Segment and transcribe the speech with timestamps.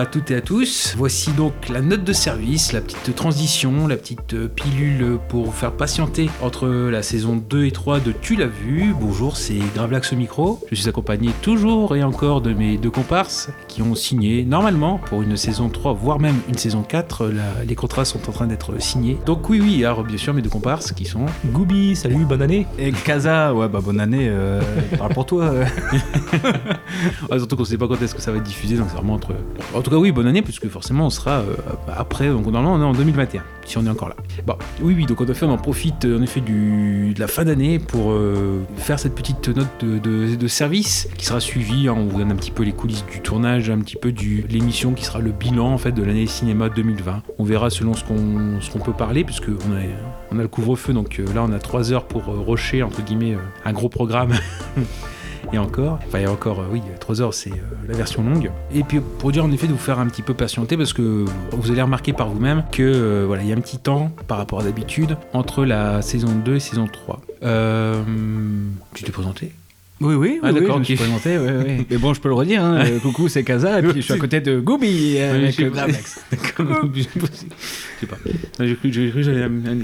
[0.00, 0.94] à toutes et à tous.
[0.96, 5.52] Voici donc la note de service, la petite transition, la petite euh, pilule pour vous
[5.52, 8.94] faire patienter entre la saison 2 et 3 de Tu l'as vu.
[8.98, 10.58] Bonjour, c'est Gravelax au micro.
[10.70, 15.20] Je suis accompagné toujours et encore de mes deux comparses qui ont signé normalement pour
[15.20, 17.26] une saison 3, voire même une saison 4.
[17.26, 19.18] La- les contrats sont en train d'être signés.
[19.26, 22.66] Donc oui, oui, alors bien sûr mes deux comparses qui sont Gooby, salut, bonne année
[22.78, 24.62] Et Kaza, ouais, bah bonne année, euh,
[24.98, 25.44] parle pour toi.
[25.52, 25.64] euh.
[27.30, 29.14] Ah, surtout qu'on sait pas quand est-ce que ça va être diffusé, donc c'est vraiment
[29.14, 29.34] entre.
[29.74, 31.54] En oui, bonne année, puisque forcément on sera euh,
[31.88, 34.16] après, donc normalement on est en 2021, si on est encore là.
[34.46, 37.44] Bon, oui, oui, donc en effet, on en profite euh, en effet de la fin
[37.44, 41.88] d'année pour euh, faire cette petite note de, service qui sera suivie.
[41.88, 44.46] hein, on vous donne un petit peu les coulisses du tournage, un petit peu de
[44.48, 47.22] l'émission qui sera le bilan en fait de l'année cinéma 2020.
[47.38, 49.80] On verra selon ce qu'on ce peut parler, puisque on a,
[50.32, 53.36] on a le couvre-feu, donc là on a 3 heures pour euh, rusher entre guillemets
[53.64, 54.32] un gros programme.
[55.52, 58.52] Et encore, enfin, et encore, euh, oui, 3 heures, c'est euh, la version longue.
[58.72, 61.24] Et puis, pour dire en effet de vous faire un petit peu patienter, parce que
[61.52, 64.38] vous allez remarquer par vous-même que, euh, voilà, il y a un petit temps par
[64.38, 67.20] rapport à d'habitude entre la saison 2 et saison 3.
[67.42, 68.02] Euh,
[68.94, 69.52] tu t'es présenté?
[70.00, 71.84] Oui, oui, Ah, oui, oui, d'accord, je me suis présenté, ouais.
[71.90, 74.14] Mais bon, je peux le redire, hein, euh, coucou, c'est Kaza, et puis je suis
[74.14, 76.20] à côté de Gooby euh, avec euh, Gravelax.
[76.30, 78.16] D'accord, je sais pas.
[78.60, 79.12] J'ai cru, que j'allais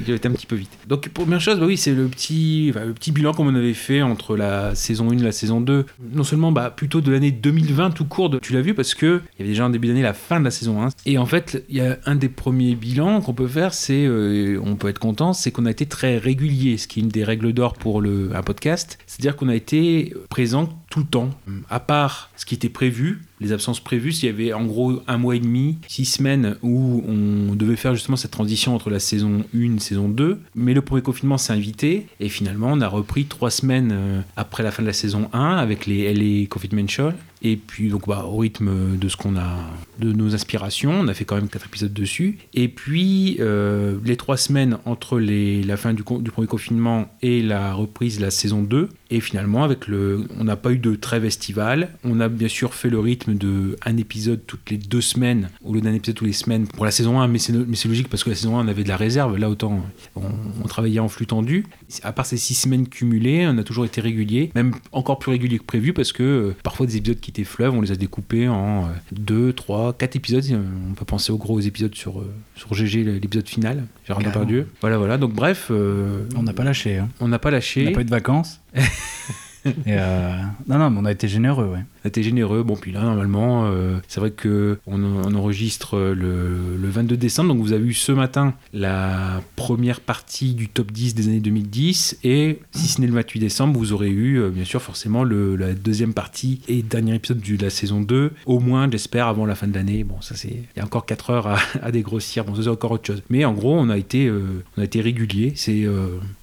[0.07, 0.71] j'allais été un petit peu vite.
[0.89, 4.01] Donc, première chose, bah oui, c'est le petit, enfin, le petit bilan qu'on avait fait
[4.01, 5.85] entre la saison 1 et la saison 2.
[6.15, 9.21] Non seulement bah, plutôt de l'année 2020 tout court, de- tu l'as vu, parce que
[9.39, 10.89] il y avait déjà en début d'année la fin de la saison 1.
[11.05, 14.59] Et en fait, il y a un des premiers bilans qu'on peut faire, c'est, euh,
[14.65, 17.25] on peut être content, c'est qu'on a été très régulier, ce qui est une des
[17.25, 18.99] règles d'or pour le, un podcast.
[19.07, 21.31] C'est-à-dire qu'on a été présent tout le temps,
[21.69, 25.19] à part ce qui était prévu, les absences prévues, s'il y avait en gros un
[25.19, 29.45] mois et demi, six semaines où on devait faire justement cette transition entre la saison
[29.55, 30.41] 1 et saison 2.
[30.55, 34.63] Mais le premier confinement s'est invité et finalement on a repris trois semaines euh, après
[34.63, 37.11] la fin de la saison 1 avec les LA Confinement Show.
[37.43, 39.57] Et puis donc bah, au rythme de ce qu'on a,
[39.99, 42.39] de nos aspirations, on a fait quand même quatre épisodes dessus.
[42.55, 47.43] Et puis euh, les trois semaines entre les, la fin du, du premier confinement et
[47.43, 48.89] la reprise de la saison 2.
[49.11, 51.91] Et finalement, avec le, on n'a pas eu de trêve estivale.
[52.05, 55.75] On a bien sûr fait le rythme de un épisode toutes les deux semaines au
[55.75, 57.29] lieu d'un épisode toutes les semaines pour la saison 1.
[57.29, 59.37] Mais c'est, mais c'est logique parce que la saison 1, on avait de la réserve.
[59.37, 59.83] Là, autant
[60.17, 60.23] on,
[60.63, 61.65] on travaillait en flux tendu.
[62.03, 65.59] À part ces six semaines cumulées, on a toujours été régulier, même encore plus régulier
[65.59, 68.49] que prévu parce que euh, parfois des épisodes qui étaient fleuves, on les a découpés
[68.49, 70.45] en euh, deux, trois, quatre épisodes.
[70.51, 73.85] Euh, On peut penser aux gros épisodes sur, euh, sur GG, l'épisode final.
[74.07, 74.23] Gérard.
[74.23, 74.69] Depardieu.
[74.81, 75.19] Voilà, voilà.
[75.19, 77.09] Donc bref, euh, On n'a pas lâché, hein.
[77.21, 77.85] on n'a pas on lâché.
[77.85, 78.61] n'a pas eu de vacances.
[79.87, 80.37] Euh,
[80.69, 81.79] Non, non, mais on a été généreux, ouais.
[81.79, 82.63] On a été généreux.
[82.63, 85.03] Bon, puis là, normalement, euh, c'est vrai que on,
[85.35, 87.55] enregistre le, le 22 décembre.
[87.55, 92.19] Donc, vous avez eu ce matin la première partie du top 10 des années 2010.
[92.25, 95.75] Et si ce n'est le 28 décembre, vous aurez eu, euh, bien sûr, forcément, la
[95.75, 98.33] deuxième partie et dernier épisode de la saison 2.
[98.47, 100.05] Au moins, j'espère, avant la fin de l'année.
[100.05, 100.49] Bon, ça, c'est.
[100.49, 102.45] Il y a encore 4 heures à, à dégrossir.
[102.45, 103.23] Bon, ça, c'est encore autre chose.
[103.31, 105.53] Mais en gros, on a été, euh, on a été régulier.
[105.55, 105.87] C'est.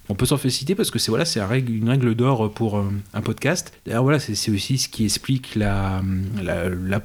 [0.09, 3.21] On peut s'en féliciter parce que c'est voilà, c'est une règle d'or pour euh, un
[3.21, 3.73] podcast.
[3.85, 6.01] D'ailleurs, voilà, c'est aussi ce qui explique la,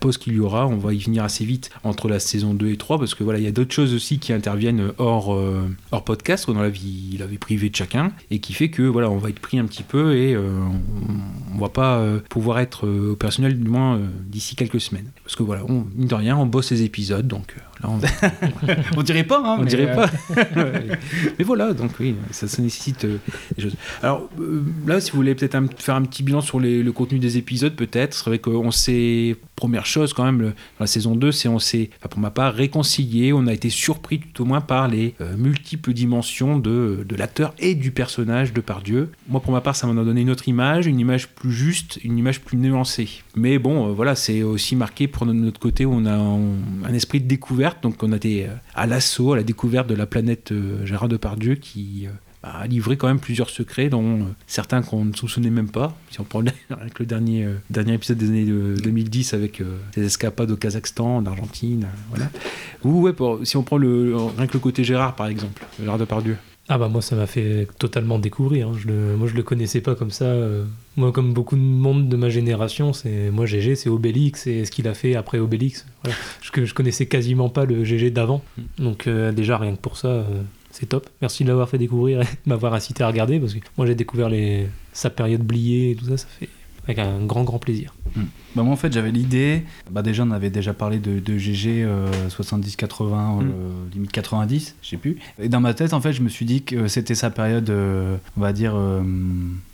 [0.01, 0.67] pause qu'il y aura.
[0.67, 3.39] On va y venir assez vite entre la saison 2 et 3 parce que voilà,
[3.39, 5.69] il y a d'autres choses aussi qui interviennent hors, euh,
[6.05, 9.41] podcast, dans la vie, privée de chacun et qui fait que voilà, on va être
[9.41, 10.49] pris un petit peu et euh,
[11.09, 15.11] on, on va pas pouvoir être opérationnel du moins d'ici quelques semaines.
[15.25, 17.99] Parce que voilà, on, mine de rien, on bosse les épisodes donc là on,
[18.97, 19.57] On dirait pas, hein.
[19.59, 20.11] on mais, dirait euh, pas.
[21.39, 23.19] mais voilà, donc oui, ça, ça nécessite euh,
[23.57, 23.77] des choses.
[24.03, 26.93] Alors euh, là, si vous voulez peut-être un- faire un petit bilan sur les- le
[26.93, 29.37] contenu des épisodes, peut-être, c'est vrai qu'on s'est.
[29.57, 32.31] Première chose quand même, le- dans la saison 2, c'est on s'est, enfin, pour ma
[32.31, 33.33] part, réconcilié.
[33.33, 37.75] On a été surpris tout au moins par les multiples dimensions de, de l'acteur et
[37.75, 39.11] du personnage de Pardieu.
[39.29, 41.99] Moi, pour ma part, ça m'en a donné une autre image, une image plus juste,
[42.05, 43.09] une image plus nuancée.
[43.35, 46.39] Mais bon, voilà, c'est aussi marqué pour notre- côté où on a un,
[46.85, 47.68] un esprit de découverte.
[47.83, 51.55] Donc, on a euh, à l'assaut, à la découverte de la planète euh, Gérard Depardieu
[51.55, 52.11] qui euh,
[52.43, 55.97] a livré quand même plusieurs secrets, dont certains qu'on ne soupçonnait même pas.
[56.11, 59.63] Si on prend avec le dernier, dernier épisode des années euh, 2010 avec
[59.95, 62.31] ses escapades au Kazakhstan, en Argentine, voilà.
[62.85, 66.37] Ou ouais, si on prend le, rien que le côté Gérard par exemple, Gérard Depardieu.
[66.71, 68.69] Ah bah moi ça m'a fait totalement découvrir.
[68.69, 68.73] hein.
[68.79, 70.27] Je le, moi je le connaissais pas comme ça.
[70.27, 70.65] euh.
[70.97, 74.71] Moi comme beaucoup de monde de ma génération, c'est moi GG c'est Obélix et ce
[74.71, 75.87] qu'il a fait après Obélix.
[76.03, 76.17] Voilà.
[76.43, 78.43] Je, je connaissais quasiment pas le GG d'avant.
[78.79, 80.25] Donc euh, déjà rien que pour ça euh,
[80.71, 81.09] c'est top.
[81.23, 83.95] Merci de l'avoir fait découvrir et de m'avoir incité à regarder parce que moi j'ai
[83.95, 86.49] découvert les, sa période bliée et tout ça, ça fait
[86.89, 87.95] avec un grand grand plaisir.
[88.57, 91.85] Bah, moi en fait j'avais l'idée, bah déjà on avait déjà parlé de, de GG
[91.85, 93.43] euh, 70-80, euh,
[93.93, 95.19] limite 90, je sais plus.
[95.41, 98.17] Et dans ma tête en fait je me suis dit que c'était sa période, euh,
[98.37, 98.75] on va dire,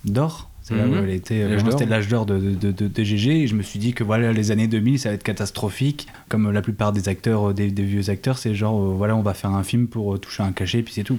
[0.05, 0.50] d'or.
[0.62, 1.05] C'est là où Mhm.
[1.05, 3.93] elle était, c'était l'âge d'or de, de, de- de GG et je me suis dit
[3.93, 7.70] que voilà les années 2000 ça va être catastrophique comme la plupart des acteurs, des,
[7.70, 10.52] des vieux acteurs c'est genre euh, voilà on va faire un film pour toucher un
[10.52, 11.19] cachet puis c'est tout.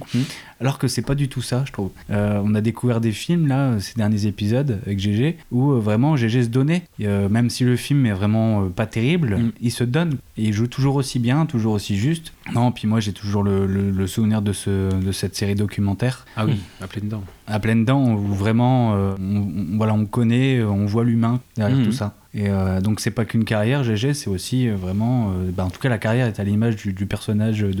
[0.60, 1.90] Alors que c'est pas du tout ça je trouve.
[2.10, 5.78] Euh, on a découvert des films là euh, ces derniers épisodes avec GG où euh,
[5.80, 6.82] vraiment GG se donnait.
[6.98, 9.52] Et, euh, même si le film est vraiment euh, pas terrible, Mm.
[9.60, 10.14] il se donne.
[10.38, 12.32] Et il joue toujours aussi bien, toujours aussi juste.
[12.54, 16.24] Non, puis moi j'ai toujours le, le- le souvenir de, ce, de cette série documentaire
[16.36, 17.24] Ah oui, à pleine dents.
[17.46, 21.40] à pleines dents où vraiment euh, on, on- voilà, on connaît, euh, on voit l'humain
[21.56, 21.84] derrière Mhm.
[21.84, 22.14] tout ça.
[22.38, 25.70] Et euh, donc c'est pas qu'une carrière, GG, c'est aussi euh, vraiment, euh, bah, en
[25.70, 27.72] tout cas la carrière est à l'image du, du personnage de,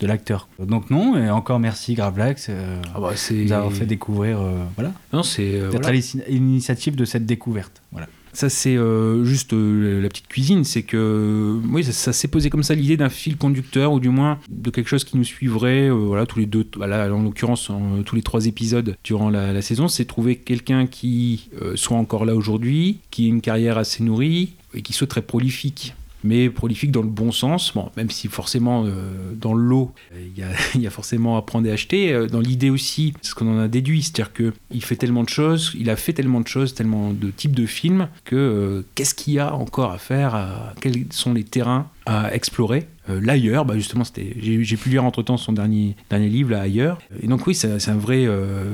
[0.00, 0.48] de l'acteur.
[0.60, 3.34] Donc non, et encore merci Gravelax euh, Ah bah, c'est.
[3.34, 5.50] de nous avoir fait découvrir, euh, voilà, Non, c'est.
[5.58, 5.88] d'être voilà.
[5.88, 7.82] à l'ini- l'initiative de cette découverte.
[7.90, 8.06] Voilà.
[8.36, 10.62] Ça, c'est euh, juste euh, la petite cuisine.
[10.62, 14.38] C'est que, oui, ça, s'est posé comme ça l'idée d'un fil conducteur, ou du moins
[14.50, 17.80] de quelque chose qui nous suivrait, euh, voilà, tous les deux, voilà, en l'occurrence, en,
[17.80, 19.88] euh, tous les trois épisodes durant la, la saison.
[19.88, 24.52] C'est trouver quelqu'un qui euh, soit encore là aujourd'hui, qui ait une carrière assez nourrie
[24.74, 25.94] et qui soit très prolifique.
[26.26, 28.90] Mais prolifique dans le bon sens, même si forcément euh,
[29.34, 30.26] dans le lot, euh,
[30.74, 32.12] il y, a, forcément à prendre et acheter.
[32.12, 35.28] Euh, Dans l'idée aussi, c'est ce qu'on en a déduit, c'est-à-dire qu'il fait tellement de
[35.28, 39.34] choses, il a fait tellement de choses, tellement de types de films, que qu'est-ce qu'il
[39.34, 40.74] y a encore à faire?
[40.80, 45.36] Quels sont les terrains à explorer Euh, L'ailleurs, bah justement, c'était, j'ai, pu lire entre-temps
[45.36, 46.98] son dernier, dernier livre, là, Ailleurs.
[47.22, 48.64] Et donc oui, c'est, un vrai euh,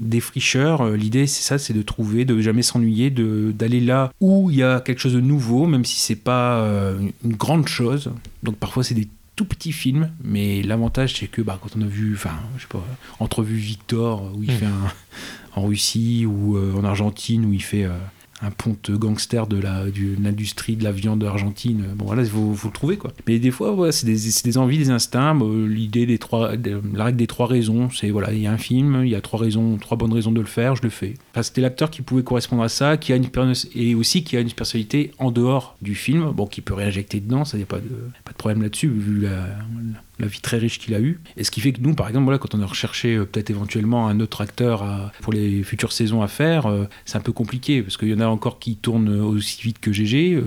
[0.00, 0.82] défricheur.
[0.82, 4.56] Euh, L'idée, c'est ça, c'est de trouver, de jamais s'ennuyer, de, d'aller là où il
[4.56, 8.10] y a quelque chose de nouveau, même si c'est pas euh, une grande chose.
[8.42, 11.86] Donc parfois, c'est des tout petits films, mais l'avantage, c'est que bah, quand on a
[11.86, 12.84] vu, enfin, je sais pas,
[13.20, 14.54] entrevue Victor, où il Mm.
[14.54, 14.92] fait un,
[15.56, 17.86] en Russie ou en Argentine, où il fait
[18.40, 21.84] un ponte gangster de de l'industrie de la viande argentine.
[21.96, 23.12] Bon, voilà, faut le trouver, quoi.
[23.26, 25.36] Mais des fois, voilà, c'est des, des envies, des instincts.
[25.66, 26.52] L'idée des trois,
[26.94, 29.20] la règle des trois raisons, c'est voilà, il y a un film, il y a
[29.20, 31.14] trois raisons, trois bonnes raisons de le faire, je le fais.
[31.32, 33.28] Enfin, c'était l'acteur qui pouvait correspondre à ça, qui a une
[33.74, 37.44] et aussi qui a une personnalité en dehors du film, bon, qui peut réinjecter dedans,
[37.44, 39.46] ça y a pas de, pas de problème là-dessus, vu la
[40.26, 41.20] vie très riche qu'il a eue.
[41.36, 44.08] Et ce qui fait que nous, par exemple, quand on a recherché euh, peut-être éventuellement
[44.08, 47.96] un autre acteur pour les futures saisons à faire, euh, c'est un peu compliqué parce
[47.96, 50.42] qu'il y en a encore qui tournent aussi vite que GG.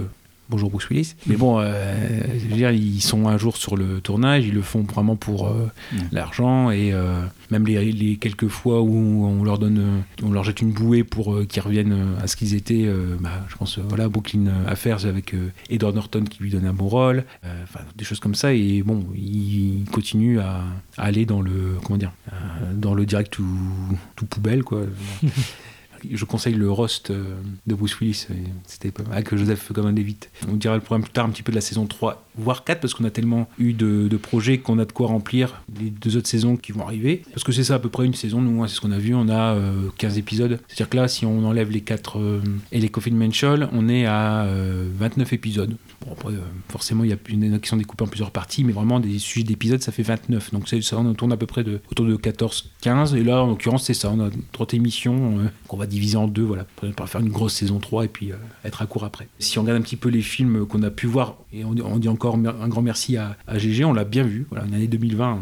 [0.51, 1.15] Bonjour Bruce Willis.
[1.27, 1.95] Mais bon, euh,
[2.37, 5.47] je veux dire, ils sont un jour sur le tournage, ils le font vraiment pour
[5.47, 5.71] euh,
[6.11, 7.21] l'argent et euh,
[7.51, 11.39] même les, les quelques fois où on leur donne, on leur jette une bouée pour
[11.47, 12.85] qu'ils reviennent à ce qu'ils étaient.
[13.21, 15.33] bah, je pense, voilà, Brooklyn Affairs avec
[15.69, 17.23] Edward Norton qui lui donne un bon rôle,
[17.63, 18.53] enfin des choses comme ça.
[18.53, 20.63] Et bon, il continue à,
[20.97, 22.11] à aller dans le, comment dire,
[22.73, 23.47] dans le direct tout,
[24.17, 24.81] tout poubelle quoi.
[26.09, 27.35] Je conseille le roast euh,
[27.67, 28.27] de Bruce Willis,
[28.65, 30.29] c'était pas mal, avec Joseph Gordon Levitt.
[30.49, 32.79] On dira le problème plus tard un petit peu de la saison 3, voire 4,
[32.79, 36.27] parce qu'on a tellement eu de, projets qu'on a de quoi remplir les deux autres
[36.27, 37.23] saisons qui vont arriver.
[37.31, 38.99] Parce que c'est ça à peu près une saison, nous, hein, c'est ce qu'on a
[38.99, 40.59] vu, on a euh, 15 épisodes.
[40.67, 44.43] C'est-à-dire que là, si on enlève les 4 et les Coffin Menschel, on est à
[44.43, 45.75] euh, 29 épisodes.
[46.05, 46.39] Bon, euh,
[46.69, 48.99] forcément, il y a il y en qui sont découpés en plusieurs parties, mais vraiment,
[48.99, 50.51] des sujets d'épisodes, ça fait 29.
[50.51, 53.15] Donc ça, on tourne à peu près autour de 14-15.
[53.15, 56.27] Et là, en l'occurrence, c'est ça, on a 30 émissions euh, qu'on va diviser en
[56.27, 56.65] deux, voilà,
[56.95, 59.27] pour faire une grosse saison 3 et puis euh, être à court après.
[59.39, 62.07] Si on regarde un petit peu les films qu'on a pu voir, et on, dit-
[62.07, 65.39] encore un grand merci à, à GG, on l'a bien vu, voilà, une année 2020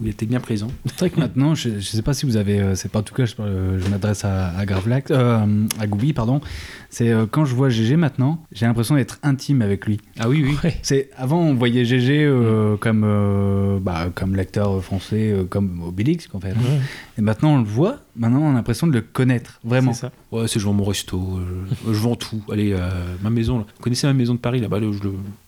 [0.00, 0.68] où il était bien présent.
[0.86, 3.02] C'est vrai que maintenant, je, je sais pas si vous avez, euh, c'est pas en
[3.02, 6.40] tout cas, je, je m'adresse à, à Gravelax, euh, à Goubi, pardon.
[6.88, 10.00] C'est euh, quand je vois GG maintenant, j'ai l'impression d'être intime avec lui.
[10.18, 10.56] Ah oui, oui.
[10.64, 10.76] Ouais.
[10.82, 16.28] C'est avant on voyait GG euh, comme euh, bah, comme l'acteur français, euh, comme Obélix
[16.32, 16.48] en fait.
[16.50, 16.80] Ouais,
[17.18, 19.92] Et maintenant on le voit, maintenant on a l'impression de le connaître vraiment.
[19.92, 20.12] c'est ça.
[20.32, 22.42] Ouais, c'est je vends mon resto, euh, je, je vends tout.
[22.50, 22.88] Allez, euh,
[23.22, 23.64] ma maison, là.
[23.76, 24.98] vous connaissez ma maison de Paris là-bas, là, je,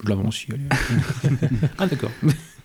[0.05, 0.47] je la vends aussi.
[0.53, 1.39] allez.
[1.79, 2.11] ah d'accord.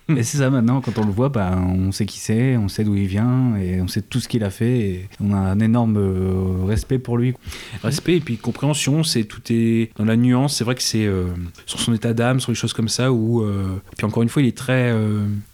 [0.16, 2.82] Et c'est ça maintenant, quand on le voit, bah, on sait qui c'est, on sait
[2.82, 5.60] d'où il vient et on sait tout ce qu'il a fait et on a un
[5.60, 7.34] énorme euh, respect pour lui.
[7.82, 10.56] Respect et puis compréhension, c'est tout est dans la nuance.
[10.56, 11.26] C'est vrai que c'est euh,
[11.66, 13.12] sur son état d'âme, sur les choses comme ça.
[13.12, 14.94] Où euh, puis encore une fois, il est très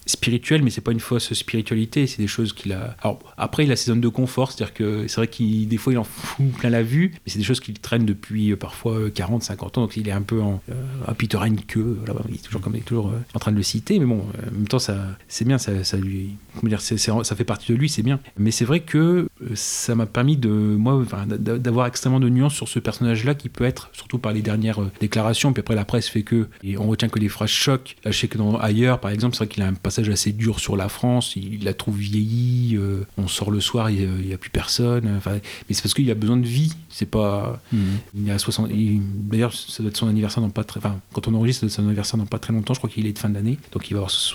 [0.07, 2.07] spirituel, mais c'est pas une fausse spiritualité.
[2.07, 2.97] C'est des choses qu'il a.
[3.01, 5.93] Alors après, il a ses zones de confort, c'est-à-dire que c'est vrai qu'il des fois
[5.93, 9.11] il en fout plein la vue, mais c'est des choses qu'il traîne depuis parfois euh,
[9.11, 9.83] 40, 50 ans.
[9.83, 13.13] Donc il est un peu en euh, Peter Heineke, là il est toujours comme toujours
[13.35, 14.25] en train de le citer, mais bon.
[14.49, 14.97] En même temps, ça,
[15.29, 18.21] c'est bien, ça, ça lui, comment dire, c'est- ça fait partie de lui, c'est bien.
[18.39, 22.55] Mais c'est vrai que euh, ça m'a permis de, moi, enfin, d'avoir extrêmement de nuances
[22.55, 25.53] sur ce personnage-là qui peut être, surtout par les dernières euh, déclarations.
[25.53, 27.97] Puis après, la presse fait que, et on retient que les phrases choc.
[28.05, 30.33] Là, je sais que dans ailleurs, par exemple, c'est vrai qu'il a un passage assez
[30.33, 31.37] dur sur la France.
[31.37, 32.77] Il, il la trouve vieillie.
[32.77, 35.13] euh, on sort le soir, il n'y a, plus personne.
[35.17, 35.33] Enfin,
[35.69, 36.73] mais c'est parce qu'il a besoin de vie.
[36.89, 37.61] C'est pas.
[37.73, 37.81] Mhm.
[38.25, 38.71] Il a 60.
[38.73, 40.79] il- D'ailleurs, ça doit être son anniversaire dans pas très.
[40.79, 42.75] Enfin, quand on enregistre, ça doit être son anniversaire dans pas très longtemps.
[42.75, 43.59] Je crois qu'il est de fin d'année.
[43.73, 44.34] Donc il va avoir 60.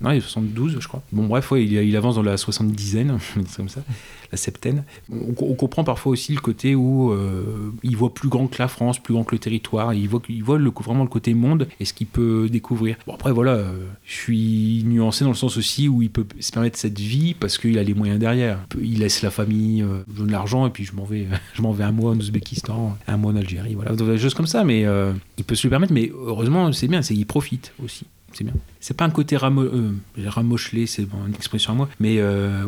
[0.00, 1.02] Non, il est 72, je crois.
[1.12, 3.82] Bon, bref, il, il avance dans la 70aine, c'est comme ça,
[4.30, 4.84] la septaine.
[5.10, 8.98] On, comprend parfois aussi le côté où euh, il voit plus grand que la France,
[8.98, 9.92] plus grand que le territoire.
[9.94, 12.96] Il voit, il le, vraiment le côté monde et ce qu'il peut découvrir.
[13.06, 16.52] Bon, après, voilà, euh, je suis nuancé dans le sens aussi où il peut se
[16.52, 18.58] permettre cette vie parce qu'il a les moyens derrière.
[18.78, 21.62] Il Il laisse la famille, euh, je donne l'argent et puis je m'en vais, je
[21.62, 24.64] vais un mois en Ouzbékistan, un mois en Algérie, voilà, des choses comme ça.
[24.64, 28.06] Mais euh, il peut se le permettre, mais heureusement, c'est bien, c'est qu'il profite aussi.
[28.32, 28.54] C'est bien.
[28.78, 29.92] C'est pas un côté ramo euh,
[30.26, 32.64] ramochelé, c'est bon, une expression à moi, mais euh,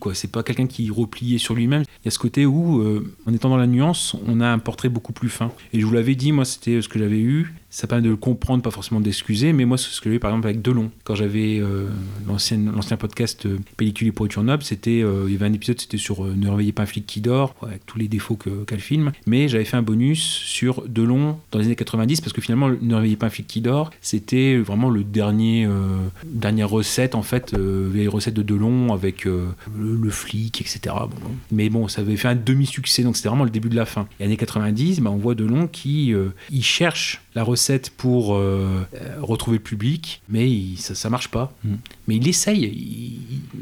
[0.00, 0.14] quoi.
[0.14, 1.82] C'est pas quelqu'un qui est replié sur lui-même.
[1.82, 4.58] Il y a ce côté où, euh, en étant dans la nuance, on a un
[4.58, 5.52] portrait beaucoup plus fin.
[5.72, 7.54] Et je vous l'avais dit, moi, c'était ce que j'avais eu.
[7.70, 10.46] Ça permet de le comprendre, pas forcément d'excuser, mais moi, ce que j'ai par exemple
[10.46, 10.90] avec Delon.
[11.04, 11.86] Quand j'avais euh,
[12.26, 16.24] l'ancien podcast euh, Pellicule et pourriture noble, euh, il y avait un épisode, c'était sur
[16.24, 19.12] euh, Ne réveillez pas un flic qui dort, avec tous les défauts qu'a le film.
[19.26, 22.94] Mais j'avais fait un bonus sur Delon dans les années 90, parce que finalement, Ne
[22.94, 25.68] réveillez pas un flic qui dort, c'était vraiment le dernier,
[26.24, 27.54] dernière recette, en fait,
[27.92, 30.94] les recettes de Delon avec le, flic, etc.
[31.52, 34.06] Mais bon, ça avait fait un demi-succès, donc c'était vraiment le début de la fin.
[34.20, 36.14] Et années 90, bah, on voit Delon qui
[36.50, 41.28] il cherche la recette pour euh, euh, retrouver le public, mais il- ça, ça marche
[41.28, 41.52] pas.
[41.64, 41.74] Mm.
[42.08, 42.66] Mais il essaye, il,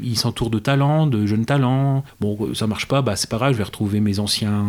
[0.03, 2.03] il- il s'entoure de talents, de jeunes talents.
[2.19, 4.65] Bon, ça marche pas, bah, c'est pas grave, je vais retrouver mes anciens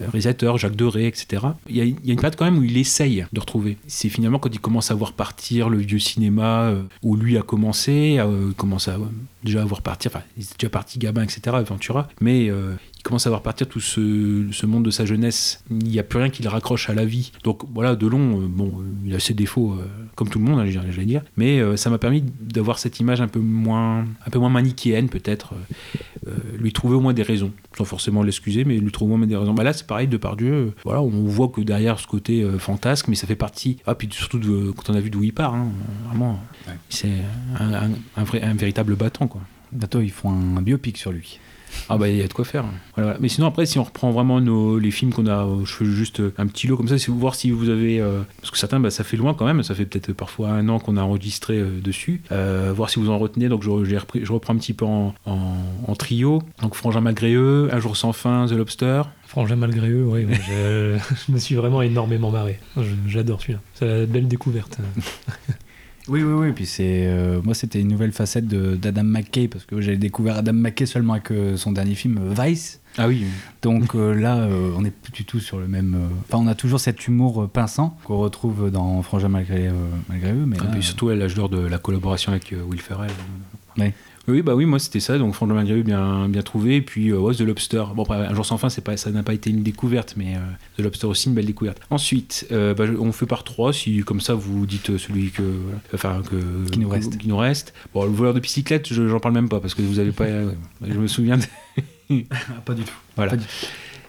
[0.00, 1.46] réalisateurs, Jacques Deray, etc.
[1.68, 3.78] Il y, a, il y a une période quand même où il essaye de retrouver.
[3.86, 7.42] C'est finalement quand il commence à voir partir le vieux cinéma euh, où lui a
[7.42, 9.04] commencé, euh, il commence à euh,
[9.44, 12.72] déjà à voir partir, enfin, il était déjà parti Gabin, etc., Ventura, mais euh,
[13.06, 15.62] commence à voir partir tout ce, ce monde de sa jeunesse.
[15.70, 17.32] Il n'y a plus rien qui le raccroche à la vie.
[17.44, 20.58] Donc voilà, Delon, euh, bon, euh, il a ses défauts, euh, comme tout le monde,
[20.60, 24.00] hein, j'allais j'allais dire, mais euh, ça m'a permis d'avoir cette image un peu moins,
[24.26, 25.54] un peu moins manichéenne, peut-être.
[25.54, 29.26] euh, lui trouver au moins des raisons, sans forcément l'excuser, mais lui trouver au moins
[29.26, 29.54] des raisons.
[29.54, 32.58] Bah là, c'est pareil, de par Dieu, voilà, on voit que derrière ce côté euh,
[32.58, 33.76] fantasque, mais ça fait partie.
[33.86, 35.68] Ah, puis surtout de- quand on a vu d'où il part, hein,
[36.08, 36.74] vraiment, Ouais.
[36.88, 37.12] c'est
[37.60, 39.40] un, un- un vrai, un véritable battant, quoi.
[39.72, 41.38] Bientôt, ils font un biopic sur lui.
[41.88, 42.64] Ah bah il y a de quoi faire.
[42.94, 43.18] Voilà, voilà.
[43.20, 46.20] Mais sinon après si on reprend vraiment nos, les films qu'on a, je fais juste
[46.20, 48.58] euh, un petit lot comme ça, si vous voir si vous avez, euh, parce que
[48.58, 51.02] certains bah, ça fait loin quand même, ça fait peut-être parfois un an qu'on a
[51.02, 53.48] enregistré euh, dessus, Euh, voir si vous en retenez.
[53.48, 56.42] Donc je, repris- je reprends un petit peu en, en- en trio.
[56.62, 59.02] Donc Frangin malgré eux, Un jour sans fin, The Lobster.
[59.26, 62.58] Frangin malgré eux, oui, je, je me suis vraiment énormément marré.
[63.08, 63.60] J'adore celui-là.
[63.74, 64.78] C'est la belle découverte.
[66.08, 66.52] Oui, oui, oui.
[66.52, 70.36] Puis c'est, euh, moi, c'était une nouvelle facette de- d'Adam McKay parce que j'avais découvert
[70.36, 72.80] Adam McKay seulement avec euh, son dernier film euh, Vice.
[72.98, 73.24] Ah oui.
[73.62, 75.96] Donc euh, là, on n'est plus du tout sur le même.
[76.28, 79.68] Enfin, on a toujours cet humour pinçant qu'on retrouve dans Frangin malgré,
[80.08, 82.80] malgré eux, mais Et là, puis surtout à l'âge d'or de la collaboration avec Will
[82.80, 83.10] Ferrell.
[83.76, 83.92] Ouais.
[84.28, 86.76] Oui, bah oui, moi c'était ça, donc Frangin malgré bien, bien trouvé.
[86.76, 87.84] Et puis euh, ouais, The Lobster.
[87.94, 90.38] Bon, après, Un jour sans fin, pas, ça n'a pas été une découverte, mais euh,
[90.78, 91.78] The Lobster aussi, une belle découverte.
[91.90, 95.42] Ensuite, euh, bah, on fait par trois, si comme ça vous dites euh, celui que.
[95.42, 97.18] voilà, enfin, que, Qui nous reste.
[97.18, 97.72] Qui nous reste.
[97.94, 100.24] Bon, le voleur de bicyclette, je- j'en parle même pas, parce que vous avez pas.
[100.24, 100.54] ouais,
[100.88, 101.44] je me souviens de.
[102.30, 102.94] Ah, pas du tout.
[103.16, 103.30] Voilà.
[103.32, 103.44] Pas du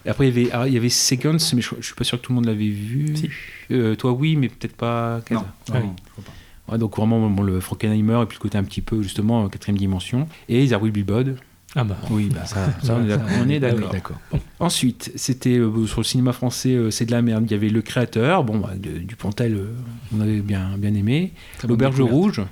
[0.04, 2.04] Et après, il y avait, alors, il y avait Seconds, mais je, je suis pas
[2.04, 3.14] sûr que tout le monde l'avait vu.
[3.16, 3.30] Si.
[3.70, 5.20] Euh, toi, oui, mais peut-être pas.
[5.24, 5.40] Kaza.
[5.42, 6.02] Non, Ah non, oui.
[6.16, 6.32] faut pas.
[6.68, 9.48] Ouais, donc vraiment bon, le Frankenheimer et puis le côté un petit peu justement euh,
[9.48, 11.36] quatrième dimension et Be Blood.
[11.74, 13.28] Ah bah, Oui, bah ça, Ça, on est d'accord.
[13.40, 13.90] On est oui, d'accord.
[13.90, 14.16] d'accord.
[14.58, 17.44] Ensuite, c'était euh, sur le cinéma français, euh, c'est de la merde.
[17.46, 19.74] Il y avait le créateur, bon, bah, de- Dupontel, euh,
[20.16, 21.32] on avait bien bien aimé.
[21.66, 22.42] L'auberge rouge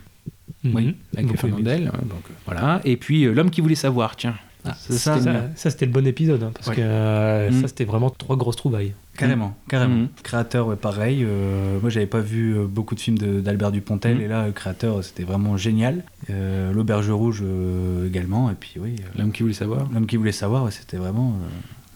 [0.64, 0.94] mhm.
[1.16, 1.38] avec.
[1.38, 2.82] Fernandel, hein, donc voilà.
[2.85, 4.35] Et puis l'homme qui voulait savoir, tiens.
[4.66, 5.18] Ah, Ça,
[5.54, 6.76] ça, c'était le bon épisode, hein, parce Ouais.
[6.76, 7.61] que euh, Mm.
[7.62, 8.92] ça, c'était vraiment trois grosses trouvailles.
[9.16, 9.94] Carrément, carrément.
[9.94, 10.08] Mhm.
[10.23, 11.25] Créateur, ouais, pareil.
[11.25, 15.23] euh, moi, j'avais pas vu euh, beaucoup de films d'Albert Dupontel, et là, créateur, c'était
[15.25, 16.02] vraiment génial.
[16.30, 19.88] Euh, L'auberge rouge euh, également, et puis oui, euh, L'homme qui voulait savoir.
[19.94, 21.35] l'homme qui voulait savoir, ouais, c'était vraiment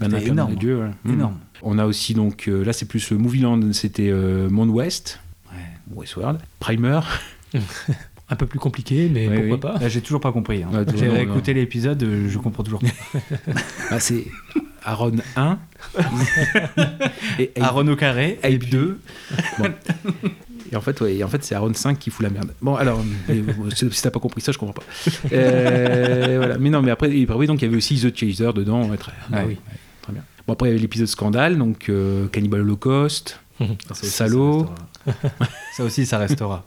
[0.01, 0.55] euh, C'était énorme.
[0.55, 1.13] Dieu, ouais.
[1.13, 1.37] Énorme.
[1.63, 5.21] On a aussi donc euh, là c'est plus le Movieland, c'était euh, Monde Ouest,
[5.53, 5.59] Ouais.
[5.95, 7.01] Westworld, Primer.
[8.31, 9.77] Un peu plus compliqué, mais Oui, pourquoi oui.
[9.79, 10.63] pas Là, j'ai toujours pas compris.
[10.63, 10.69] hein.
[10.73, 12.81] Ouais, j'ai réécouté l'épisode, euh, je comprends toujours.
[12.81, 13.19] pas.
[13.91, 14.25] Ah, c'est
[14.85, 15.59] Aaron 1
[17.39, 19.01] et Abe, Aaron au carré, Abe 2.
[19.59, 19.65] Bon.
[20.73, 22.53] Et en fait, ouais, et en fait c'est Aaron 5 qui fout la merde.
[22.63, 24.85] Bon, alors, mais, euh, si t'as pas compris ça, je comprends pas.
[25.33, 26.59] Euh, voilà.
[26.59, 28.89] Mais non, mais après, après, oui, donc il y avait aussi The Chaser dedans.
[28.89, 29.57] ouais, très, Ah ouais, oui.
[30.03, 30.23] très bien.
[30.47, 33.41] Bon, après, il y avait l'épisode Scandale, donc euh, Cannibal Holocaust.
[33.59, 34.67] Ça aussi, Salaud.
[35.05, 35.49] Ça, restera.
[35.77, 36.65] Ça aussi, ça restera.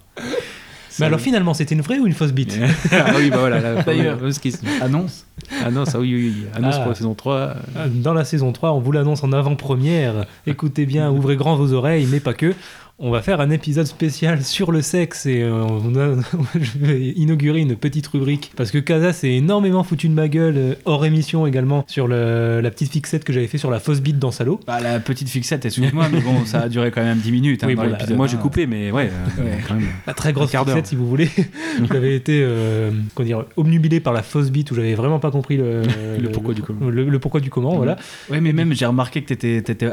[1.00, 2.58] Mais alors finalement, c'était une vraie ou une fausse bite
[2.92, 4.18] ah oui, bah voilà, la D'ailleurs.
[4.18, 4.68] fameuse question.
[4.82, 5.26] Annonce
[5.64, 5.70] Ah
[6.00, 6.46] oui, oui, oui.
[6.56, 6.80] Annonce Ah.
[6.82, 7.54] pour la saison 3.
[7.76, 10.26] Ah, Dans la saison 3, on vous l'annonce en avant-première.
[10.48, 12.54] Écoutez bien, ouvrez grand vos oreilles, mais pas que.
[13.00, 16.22] On va faire un épisode spécial sur le sexe et euh, on a-
[16.60, 20.54] je vais inaugurer une petite rubrique parce que Kaza s'est énormément foutu de ma gueule
[20.58, 24.00] euh, hors émission également sur le- la petite fixette que j'avais fait sur la fausse
[24.00, 24.60] bite dans Salo.
[24.68, 27.64] Bah, la petite fixette, excuse-moi, mais bon, ça a duré quand même 10 minutes.
[27.64, 29.10] hein, Oui, dans bon, l'épisode, Moi j'ai coupé, mais ouais,
[29.40, 29.58] euh, Ouais.
[29.68, 29.88] quand même.
[30.06, 31.30] La très grosse fixette si vous voulez.
[31.92, 35.58] j'avais été euh, comment dire, obnubilé par la fausse bite où j'avais vraiment pas compris
[35.58, 35.82] le,
[36.22, 36.88] Le pourquoi du comment.
[36.90, 37.98] Le, le pourquoi du comment, voilà.
[38.30, 39.90] Ouais, mais même j'ai remarqué que t'étais étais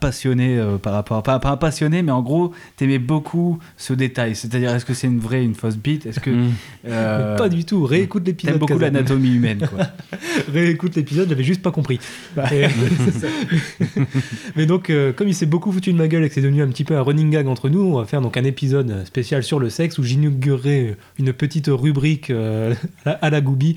[0.00, 1.22] passionné euh, par rapport.
[1.22, 2.41] Pas, pas passionné, mais en gros,
[2.76, 4.34] t'aimais beaucoup ce détail.
[4.34, 6.06] C'est-à-dire, est-ce que c'est une vraie, une fausse bite?
[6.06, 6.30] Est-ce que.
[6.30, 6.50] Mm.
[6.86, 7.84] euh, Pas du tout.
[7.84, 8.54] Réécoute l'épisode.
[8.54, 9.86] T'aimes beaucoup l'anatomie humaine, quoi.
[10.52, 12.00] réécoute l'épisode, j'avais juste pas compris.
[12.52, 12.66] Et-.
[14.56, 16.62] Mais donc, euh, comme il s'est beaucoup foutu de ma gueule et que c'est devenu
[16.62, 19.42] un petit peu un running gag entre nous, on va faire donc un épisode spécial
[19.42, 23.76] sur le sexe où j'inaugurerai une petite rubrique euh, à la- à la Goubi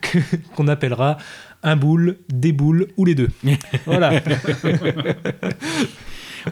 [0.00, 0.18] que-
[0.54, 1.18] qu'on appellera
[1.62, 3.28] un boule, des boules ou les deux.
[3.86, 4.20] Voilà.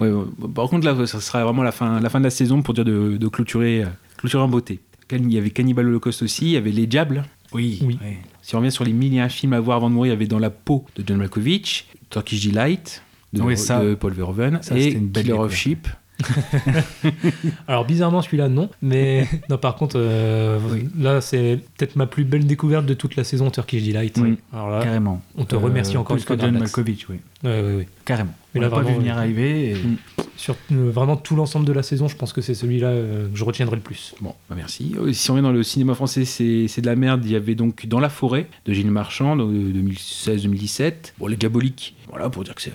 [0.00, 0.12] Ouais.
[0.54, 2.84] Par contre, là, ça sera vraiment la fin, la fin de la saison pour dire
[2.84, 3.86] de, de clôturer, euh,
[4.18, 4.80] clôturer en beauté.
[5.12, 7.24] Il y avait Cannibal Holocaust aussi, il y avait Les Diables.
[7.52, 7.78] Oui.
[7.84, 7.98] Oui.
[8.02, 8.18] ouais.
[8.42, 10.14] Si on revient sur les mille et un films à voir avant de mourir, il
[10.14, 14.12] y avait Dans la peau de John Malkovich, Turkish Delight de, Oui, ça- de Paul
[14.12, 15.54] Verhoeven ça, et c'était une belle Killer of.
[15.54, 15.88] Sheep.
[17.68, 20.88] Alors bizarrement celui-là non, mais non par contre euh, Oui.
[20.98, 24.16] là c'est peut-être ma plus belle découverte de toute la saison Turkish Delight.
[24.20, 24.38] Oui.
[24.52, 25.22] Alors là, Carrément.
[25.36, 26.58] on te remercie encore plus une que fois, John.
[26.58, 27.16] Malkovich, oui.
[27.44, 27.88] ouais, ouais, ouais.
[28.04, 28.32] Carrément.
[28.54, 29.70] Mais On là, pas vu vraiment, venir euh, arriver.
[29.70, 29.96] et- Mm.
[30.38, 33.36] Sur euh, vraiment tout l'ensemble de la saison, je pense que c'est celui-là euh, que
[33.38, 34.14] je retiendrai le plus.
[34.20, 34.94] Bon, bah merci.
[34.98, 37.22] Euh, Si on revient dans le cinéma français, c'est de la merde.
[37.24, 41.14] Il y avait donc Dans la forêt de Gilles Marchand, donc, de 2016-2017.
[41.18, 42.72] Bon, Les Diaboliques, voilà, pour dire que c'est.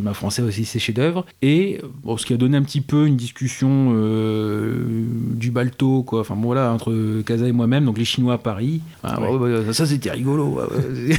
[0.00, 1.24] Euh, Cinéma français aussi, c'est chef-d'œuvre.
[1.42, 5.04] Et euh, bon, ce qui a donné un petit peu une discussion euh,
[5.34, 6.20] du balto, quoi.
[6.20, 8.80] Enfin, bon, voilà, entre Casa et moi-même, donc les Chinois à Paris.
[9.02, 9.28] Ah, Ouais.
[9.36, 10.46] ouais, ouais, ça, c'était rigolo.
[10.46, 11.16] ouais, ouais.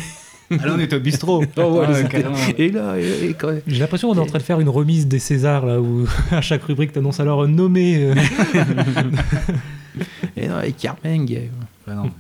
[0.60, 1.44] Ah là, on est au bistrot.
[1.58, 2.36] Oh, ouais, Ah, carrément.
[2.58, 3.54] et là, et, et quand.
[3.68, 6.42] J'ai l'impression qu'on est en train de faire une remise des Césars là où à
[6.42, 8.04] chaque rubrique t'annonces alors nommé.
[8.04, 8.16] euh,
[10.38, 11.42] Et non, avec Carmen, y a-
[11.88, 12.12] Bah non.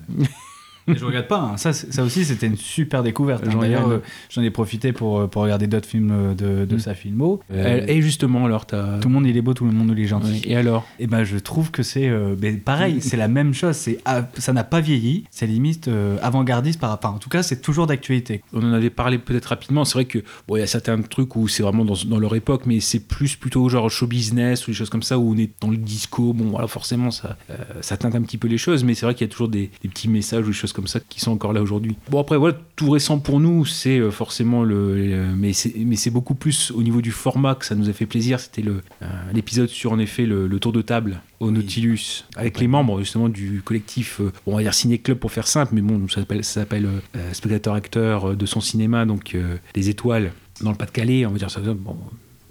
[0.88, 1.40] Mais je regarde pas.
[1.40, 1.58] hein.
[1.58, 3.44] Ça, ça aussi, c'était une super découverte.
[3.46, 3.52] hein.
[3.52, 6.66] J'en ai D'ailleurs, euh, j'en ai profité pour, euh, pour regarder d'autres films euh, de,
[6.66, 6.80] de Mm.
[6.80, 7.40] sa filmo.
[7.54, 10.08] Euh, Et justement, alors, tout le monde il est beau, tout le monde il est
[10.08, 10.32] gentil.
[10.32, 13.54] Ouais, Et alors Et ben je trouve que c'est euh, ben, pareil, c'est la même
[13.54, 13.76] chose.
[13.76, 15.26] C'est ah, ça n'a pas vieilli.
[15.32, 15.90] C'est limite
[16.22, 17.12] avant-gardiste par rapport.
[17.14, 18.44] En tout cas, c'est toujours d'actualité.
[18.54, 19.86] On en avait parlé peut-être rapidement.
[19.86, 22.36] C'est vrai que bon, il y a certains trucs où c'est vraiment dans, dans leur
[22.36, 25.38] époque, mais c'est plus plutôt genre show business ou des choses comme ça où on
[25.38, 26.34] est dans le disco.
[26.34, 27.38] Bon, voilà, forcément, ça,
[27.82, 29.72] ça teinte un petit peu les choses, mais c'est vrai qu'il y a toujours des,
[29.82, 31.96] des petits messages ou des choses comme ça qui sont encore là aujourd'hui.
[32.10, 34.96] Bon, après, voilà, tout récent pour nous, c'est euh, forcément le.
[34.96, 37.94] le- mais c'est mais c'est beaucoup plus au niveau du format que ça nous a
[37.94, 38.40] fait plaisir.
[38.40, 42.60] C'était le euh, l'épisode sur en effet le, le tour de table au Nautilus avec
[42.60, 45.74] les membres justement du collectif, euh, bon, on va dire Ciné Club pour faire simple,
[45.74, 49.90] mais bon, ça s'appelle, ça s'appelle euh, spectateur-acteur euh, de son cinéma, donc euh, les
[49.90, 51.60] étoiles dans le Pas-de-Calais, on va dire ça.
[51.62, 51.98] Bon,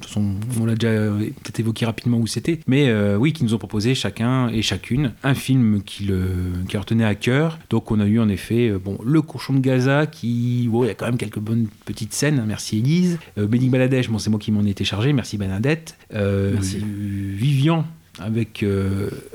[0.07, 3.55] façon, on l'a déjà euh, peut-être évoqué rapidement où c'était, mais euh, oui, qui nous
[3.55, 6.27] ont proposé chacun et chacune un film qui, le,
[6.69, 7.59] qui leur tenait à cœur.
[7.71, 10.89] Donc on a eu en effet euh, bon, Le Cochon de Gaza, qui, bon, il
[10.89, 13.19] y a quand même quelques bonnes petites scènes, hein, merci Élise.
[13.39, 15.97] Euh, Baladèche, bon, c'est moi qui m'en ai été chargé, merci Bernadette.
[16.15, 16.79] Euh, Merci.
[16.85, 17.85] Vivian
[18.19, 18.65] avec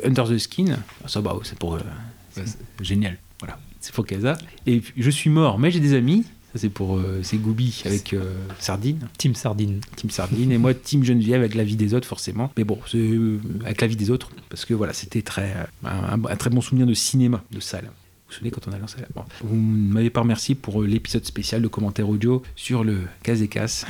[0.03, 1.77] Under the Skin, Ah, ça bah, c'est pour...
[2.81, 3.17] Génial.
[3.39, 4.37] voilà, c'est pour Casa.
[4.67, 6.25] Et je suis mort, mais j'ai des amis.
[6.55, 9.81] C'est pour euh, c'est Goubi avec euh, Sardine, Team Sardine.
[9.95, 12.51] Team Sardine, et moi, Team Geneviève avec la vie des autres, forcément.
[12.57, 16.35] Mais bon, euh, avec la vie des autres, parce que voilà, c'était très, un, un
[16.35, 17.89] très bon souvenir de cinéma, de salle.
[18.35, 19.07] Vous vous souvenez quand on a lancé la...
[19.15, 19.23] bon.
[19.43, 23.35] Vous ne m'avez pas remercié pour euh, l'épisode spécial de commentaires audio sur le Cas
[23.35, 23.85] et Casse.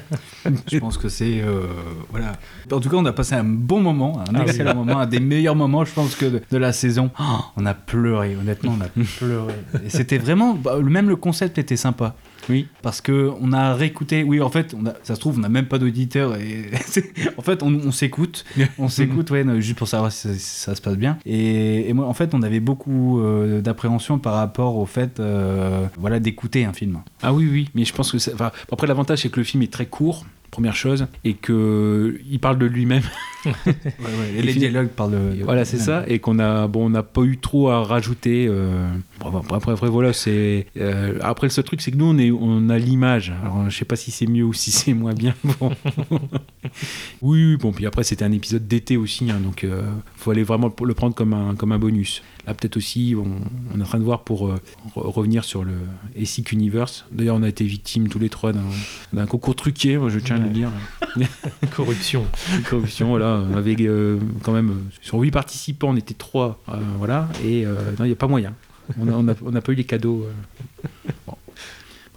[0.70, 1.62] Je pense que c'est euh,
[2.10, 2.32] voilà.
[2.70, 4.42] En tout cas, on a passé un bon moment, un Ah oui.
[4.42, 7.10] excellent moment, un des meilleurs moments, je pense que de, de la saison.
[7.18, 9.54] Oh, on a pleuré, honnêtement, on a pleuré.
[9.84, 12.14] Et c'était vraiment, bah, même le concept était sympa.
[12.48, 12.66] Oui.
[12.82, 14.22] Parce que on a réécouté.
[14.24, 16.36] Oui, en fait, on a, ça se trouve, on n'a même pas d'auditeur.
[16.36, 16.70] Et
[17.36, 18.44] en fait, on, s'écoute,
[18.78, 21.18] on s'écoute, ouais, juste pour savoir si ça, si ça se passe bien.
[21.26, 25.86] Et, et moi, en fait, on avait beaucoup euh, d'appréhension par rapport au fait, euh,
[25.98, 27.00] voilà, d'écouter un film.
[27.22, 28.32] Ah oui, oui, mais je pense que ça...
[28.70, 32.58] après l'avantage c'est que le film est très court, première chose, et que il parle
[32.58, 33.02] de lui-même.
[33.46, 33.52] Ouais,
[34.04, 35.44] ouais, et les dialogues parlent de.
[35.44, 38.46] Voilà, c'est ça, et qu'on a, bon, on n'a pas eu trop à rajouter.
[38.48, 38.88] euh,
[39.20, 40.66] bon, bon, après, après, voilà, c'est.
[40.76, 43.32] euh, après, le seul truc, c'est que nous, on, est, on a l'image.
[43.42, 45.34] Alors, je sais pas si c'est mieux ou si c'est moins bien.
[45.60, 45.70] Bon.
[47.22, 49.82] oui, bon, puis après, c'était un épisode d'été aussi, hein, donc euh,
[50.16, 52.22] faut aller vraiment le prendre comme un, comme un bonus.
[52.48, 53.26] Là, peut-être aussi, on,
[53.74, 54.54] on est en train de voir pour euh,
[54.96, 55.74] re- revenir sur le
[56.16, 57.04] ESIC Universe.
[57.12, 58.52] D'ailleurs, on a été victime tous les trois
[59.12, 60.70] d'un concours truqué, moi, je tiens à le dire.
[61.76, 62.24] Corruption.
[62.70, 63.08] corruption.
[63.08, 66.62] Voilà, avait euh, quand même euh, sur 8 participants, on était 3,
[66.96, 68.54] voilà, et non, il n'y a pas moyen.
[68.98, 70.26] On n'a pas eu les cadeaux.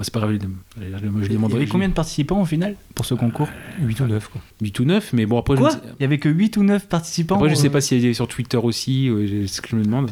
[0.01, 0.03] Euh.
[0.03, 2.75] C'est pas grave, je, je, je Il y demanderai avait combien de participants au final
[2.95, 3.49] pour ce concours
[3.81, 4.41] 8 ou 9, quoi.
[4.61, 6.57] 8 ou 9, mais bon, après, je Quoi ne sais, Il y avait que 8
[6.57, 9.45] ou 9 participants après, je sais euh, pas s'il y a sur Twitter aussi, euh,
[9.47, 10.11] c'est ce que je me demande.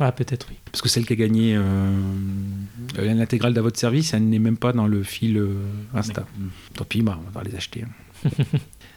[0.00, 0.56] Ah, peut-être, oui.
[0.66, 1.90] Parce que celle qui a gagné euh,
[2.96, 5.56] l'intégrale d'à votre service, elle n'est même pas dans le fil euh,
[5.92, 6.20] Insta.
[6.38, 6.46] Mm.
[6.74, 7.84] Tant pis, bah, on va les acheter.
[7.84, 8.30] hein.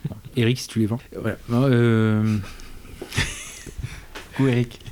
[0.09, 0.15] Bon.
[0.35, 0.99] Eric, si tu les vends.
[1.15, 1.37] Voilà.
[1.47, 2.37] Non, euh,
[4.35, 4.79] Coucou Eric.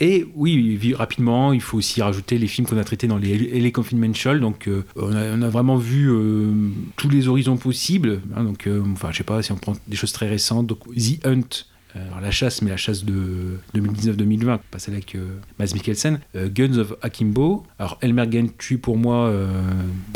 [0.00, 3.70] Et oui, rapidement, il faut aussi rajouter les films qu'on a traités dans les LA
[3.70, 4.38] Confinement Show.
[4.38, 6.52] Donc, euh, on, a, vraiment vu euh,
[6.96, 8.20] tous les horizons possibles.
[8.34, 8.44] hein.
[8.44, 10.66] donc, euh, enfin, je sais pas si on prend des choses très récentes.
[10.68, 11.66] Donc, The Hunt.
[11.96, 16.20] euh, alors, la chasse, mais la chasse de 2019-2020, pas celle avec euh, Mads Mikkelsen.
[16.34, 17.64] Guns of Akimbo.
[17.78, 19.48] Alors, Elmer Gantry pour moi, euh,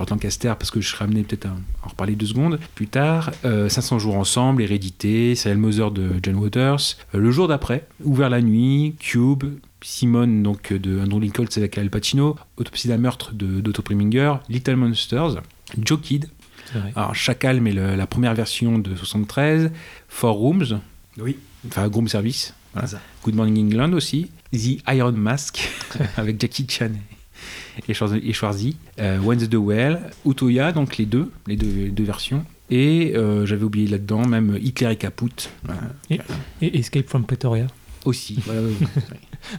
[0.08, 1.50] Lancaster, parce que je serais amené peut-être à
[1.84, 3.32] en reparler deux secondes plus tard.
[3.44, 6.96] Euh, 500 jours ensemble, Hérédité, Serial Mother de John Waters.
[7.12, 9.44] Le jour d'après, Ouvert la nuit, Cube,
[9.84, 14.34] Simone donc de Andrew Lincoln, c'est avec Al Pacino, Autopsie d'un meurtre de d'Otto Preminger,
[14.48, 15.42] Little Monsters,
[15.78, 16.28] Joe Kid,
[16.96, 19.70] alors Chacal mais le- la première version de 73,
[20.08, 20.80] Four Rooms,
[21.18, 21.36] Oui.
[21.68, 22.88] enfin Groom Service, voilà.
[22.88, 23.02] C'est ça.
[23.22, 25.68] Good Morning England aussi, The Iron Mask.
[26.16, 26.90] Avec Jackie Chan
[27.88, 31.90] et Schwarz- et Schwarzy, euh, When's the Well, Utoya, donc les deux, les deux, les
[31.90, 32.44] deux versions.
[32.70, 35.28] Et euh, j'avais oublié là-dedans même Hitler et Caput.
[35.64, 35.80] Voilà,
[36.62, 37.66] Et Escape from Pretoria.
[38.04, 38.38] Aussi.
[38.44, 38.86] Voilà, ouais, ouais.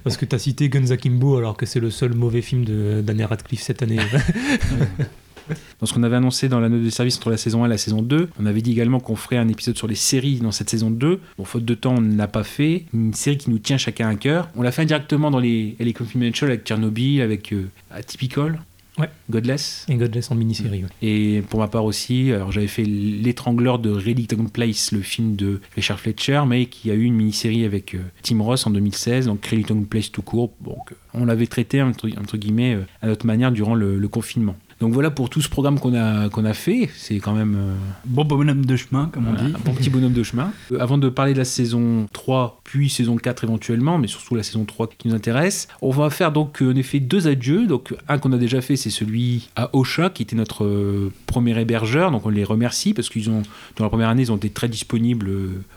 [0.03, 3.27] Parce que t'as cité Guns Akimbo alors que c'est le seul mauvais film de Daniel
[3.27, 3.99] Radcliffe cette année.
[5.79, 7.69] Dans ce qu'on avait annoncé dans la note de service entre la saison 1 et
[7.69, 10.51] la saison 2, on avait dit également qu'on ferait un épisode sur les séries dans
[10.51, 11.19] cette saison 2.
[11.37, 12.85] Bon, faute de temps, on ne l'a pas fait.
[12.93, 14.49] Une série qui nous tient chacun à cœur.
[14.55, 18.59] On l'a fait directement dans les, les Confidential avec Tchernobyl, avec euh, Atypical,
[18.97, 19.09] Ouais.
[19.29, 19.85] Godless.
[19.89, 20.83] Et Godless en mini-série.
[20.83, 20.89] ouais.
[21.01, 25.59] Et pour ma part aussi, alors j'avais fait L'étrangleur de Reddington Place, le film de
[25.75, 29.45] Richard Fletcher, mais qui a eu une mini-série avec euh, Tim Ross en 2016, donc
[29.45, 30.51] Reddington Place tout court.
[30.61, 34.07] Donc euh, on l'avait traité entre, entre guillemets euh, à notre manière durant le, le
[34.07, 34.55] confinement.
[34.81, 36.89] Donc voilà pour tout ce programme qu'on a, qu'on a fait.
[36.95, 37.73] C'est quand même euh,
[38.05, 39.53] Bon bonhomme de chemin, comme on dit.
[39.55, 40.51] un bon petit bonhomme de chemin.
[40.71, 44.43] Euh, avant de parler de la saison 3, puis saison 4 éventuellement, mais surtout la
[44.43, 47.67] saison 3 qui nous intéresse, on va faire donc euh, en effet deux adieux.
[47.67, 51.57] Donc un qu'on a déjà fait, c'est celui à Ocha, qui était notre euh, premier
[51.59, 52.11] hébergeur.
[52.11, 53.43] Donc on les remercie parce qu'ils ont,
[53.77, 55.29] dans la première année, ils ont été très disponibles.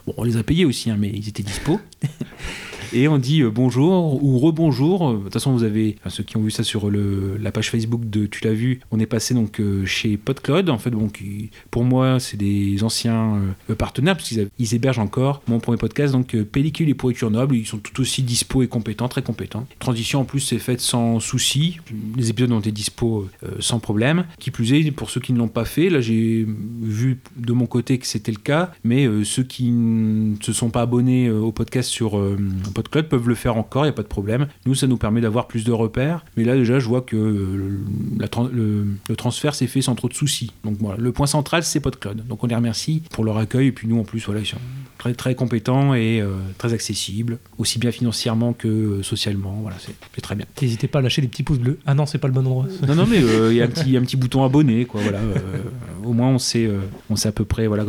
[0.07, 1.81] Bon, on les a payés aussi, hein, mais ils étaient dispo.
[2.93, 5.13] Et on dit euh, bonjour ou rebonjour.
[5.13, 8.09] De toute façon, vous avez, enfin, ceux qui ont vu ça sur la page Facebook
[8.09, 10.71] de Tu l'as vu, on est passé donc euh, chez PodCloud.
[10.71, 11.11] En fait, bon,
[11.71, 16.37] pour moi, c'est des anciens euh, partenaires parce qu'ils hébergent encore mon premier podcast, donc
[16.45, 17.57] Pellicule et Pourriture Noble.
[17.57, 19.67] Ils sont tout aussi dispo et compétents, très compétents.
[19.79, 21.79] Transition en plus, c'est faite sans souci.
[22.17, 23.29] Les épisodes ont été dispo
[23.61, 24.25] sans problème.
[24.39, 26.47] Qui plus est, pour ceux qui ne l'ont pas fait, là j'ai
[26.81, 30.83] vu de mon côté que c'était le cas, mais ceux qui ne se sont pas
[30.83, 32.19] abonnés au podcast sur
[32.79, 34.47] PodCloud peuvent le faire encore, il n'y a pas de problème.
[34.65, 37.17] Nous, ça nous permet d'avoir plus de repères, mais là déjà, je vois que
[38.19, 40.53] la le, le transfert s'est fait sans trop de soucis.
[40.63, 42.25] Donc voilà, le point central, c'est PodCloud.
[42.29, 44.59] Donc on les remercie pour leur accueil, et puis nous en plus, voilà, ils sont
[44.97, 49.59] très, très compétents et euh, très accessibles, aussi bien financièrement que euh, socialement.
[49.63, 50.47] Voilà, c'est très bien.
[50.63, 51.79] N'hésitez pas à lâcher des petits pouces bleus.
[51.85, 52.67] Ah non, c'est pas le bon endroit.
[52.87, 55.01] Non, non, mais euh, il y a un petit, un petit bouton abonné, quoi.
[55.01, 55.21] Voilà.
[56.05, 56.71] au moins, on sait,
[57.11, 57.85] on sait à peu près, voilà,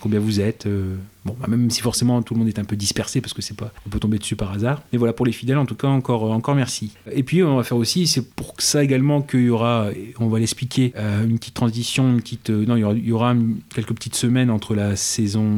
[0.00, 0.66] combien vous êtes.
[1.24, 3.56] Bon, bah, même si forcément tout le monde est un peu dispersé parce que c'est
[3.56, 4.82] pas, on peut tomber dessus par hasard.
[4.92, 6.92] Mais voilà, pour les fidèles, en tout cas, encore, euh, encore merci.
[7.10, 10.38] Et puis, on va faire aussi, c'est pour ça également qu'il y aura, on va
[10.38, 13.34] l'expliquer, euh, une petite transition, une petite, euh, non, il y aura, il y aura
[13.74, 15.50] quelques petites semaines entre la saison,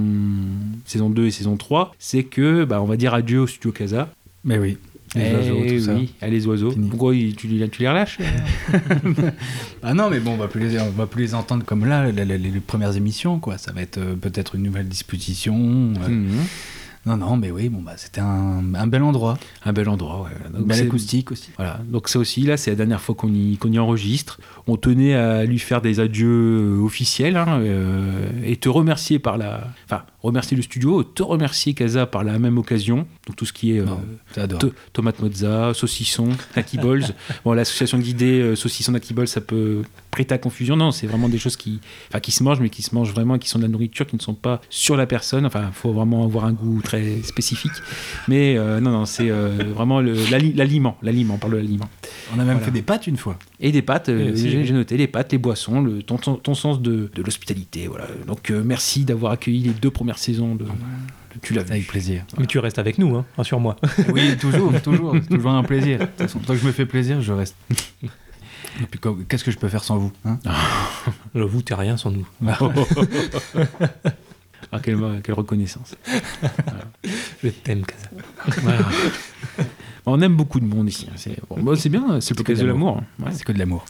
[0.85, 1.95] saison 2 et saison 3.
[1.99, 4.09] C'est que, bah, on va dire adieu au studio Casa.
[4.45, 4.77] Mais oui.
[5.15, 5.95] Les Eh oiseaux, tout ça.
[5.95, 6.71] oui, ah, les oiseaux.
[6.73, 6.89] Fini.
[6.89, 8.19] Pourquoi tu, les- tu les relâches
[9.83, 12.11] Ah non, mais bon, on va plus les, on va plus les entendre comme là,
[12.11, 13.59] les, les- les premières émissions, quoi.
[13.59, 15.55] Ça va être euh, peut-être une nouvelle disposition.
[16.03, 16.29] euh, Mhm.
[17.07, 19.37] Non, non, mais oui, bon, bah, c'était un, un bel endroit.
[19.67, 20.51] Un bel endroit, ouais.
[20.59, 21.51] Donc, belle acoustique aussi.
[21.59, 24.41] Voilà, donc ça aussi, là, c'est la dernière fois qu'on y, enregistre.
[24.67, 26.27] On tenait à lui faire des adieux
[26.79, 29.69] euh, officiels hein, euh, et te remercier par la...
[29.85, 33.07] Enfin, remercier le studio, te remercier, Casa, par la même occasion.
[33.27, 34.57] Donc tout ce qui est euh,
[34.93, 37.05] tomate mozza, saucisson, Naki Balls.
[37.45, 40.77] bon, l'association d'idées euh, saucisson, Naki Balls, ça peut prêter à confusion.
[40.77, 43.39] Non, c'est vraiment des choses qui, enfin, qui se mangent, mais qui se mangent vraiment,
[43.39, 45.45] qui sont de la nourriture, qui ne sont pas sur la personne.
[45.47, 47.73] Enfin, il faut vraiment avoir un goût très spécifique.
[48.29, 50.97] Mais euh, non, non, c'est euh, vraiment l'aliment.
[51.03, 51.89] L'aliment, on parle de l'aliment.
[52.31, 52.61] On a même Voilà.
[52.61, 53.39] fait des pâtes une fois.
[53.61, 56.81] Et des pâtes, euh, j'ai noté les pâtes, les boissons, le, ton, ton- ton sens
[56.81, 57.87] de, de l'hospitalité.
[57.89, 58.07] Voilà.
[58.27, 60.71] Donc merci d'avoir accueilli les deux premières saisons de, de
[61.43, 61.73] Tu l'as vu.
[61.73, 62.25] Avec plaisir.
[62.39, 63.77] Mais tu restes avec nous, hein, rassure-moi.
[64.13, 65.15] Oui, toujours, toujours.
[65.23, 65.99] C'est toujours un plaisir.
[66.01, 67.57] De toute façon, tant que je me fais plaisir, je reste.
[68.81, 68.99] Et puis
[69.29, 70.39] qu'est-ce que je peux faire sans vous hein?
[71.35, 72.27] J'avoue, t'es rien sans nous.
[74.73, 75.95] Ah, quelle, quelle reconnaissance.
[77.43, 78.09] Je t'aime, Kaza.
[78.63, 78.81] Voilà.
[80.07, 81.07] On aime beaucoup de monde ici.
[81.09, 81.15] hein.
[81.17, 83.01] C'est bon, bah, bien, c'est le que podcast de l'amour.
[83.21, 83.31] Ouais.
[83.33, 83.85] C'est que de l'amour.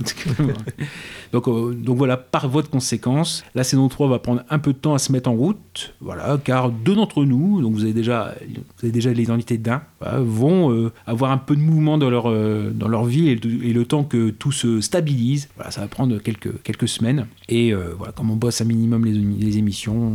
[1.32, 4.72] donc, euh, donc voilà, par voie de conséquence, la saison 3 va prendre un peu
[4.72, 7.92] de temps à se mettre en route, voilà, car deux d'entre nous, donc vous avez
[7.92, 12.10] déjà, vous avez déjà l'identité d'un, voilà, vont euh, avoir un peu de mouvement dans
[12.10, 15.70] leur, euh, dans leur vie et, le- et le temps que tout se stabilise, voilà,
[15.72, 17.26] ça va prendre quelques, quelques semaines.
[17.48, 20.12] Et voilà, comme on bosse un minimum les, les émissions,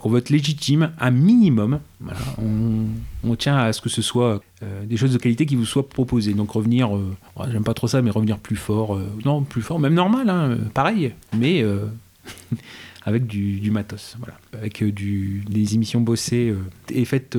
[0.00, 2.86] qu'on veut être légitime, un minimum, voilà, on,
[3.24, 5.88] on tient à ce que ce soit euh, des choses de qualité qui vous soient
[5.88, 6.34] proposées.
[6.34, 7.14] Donc revenir, euh,
[7.50, 10.58] j'aime pas trop ça, mais revenir plus fort, euh, non, plus fort, même normal, hein,
[10.74, 11.64] pareil, mais
[13.04, 16.54] avec du, du matos, voilà, avec des émissions bossées
[16.90, 17.36] et faites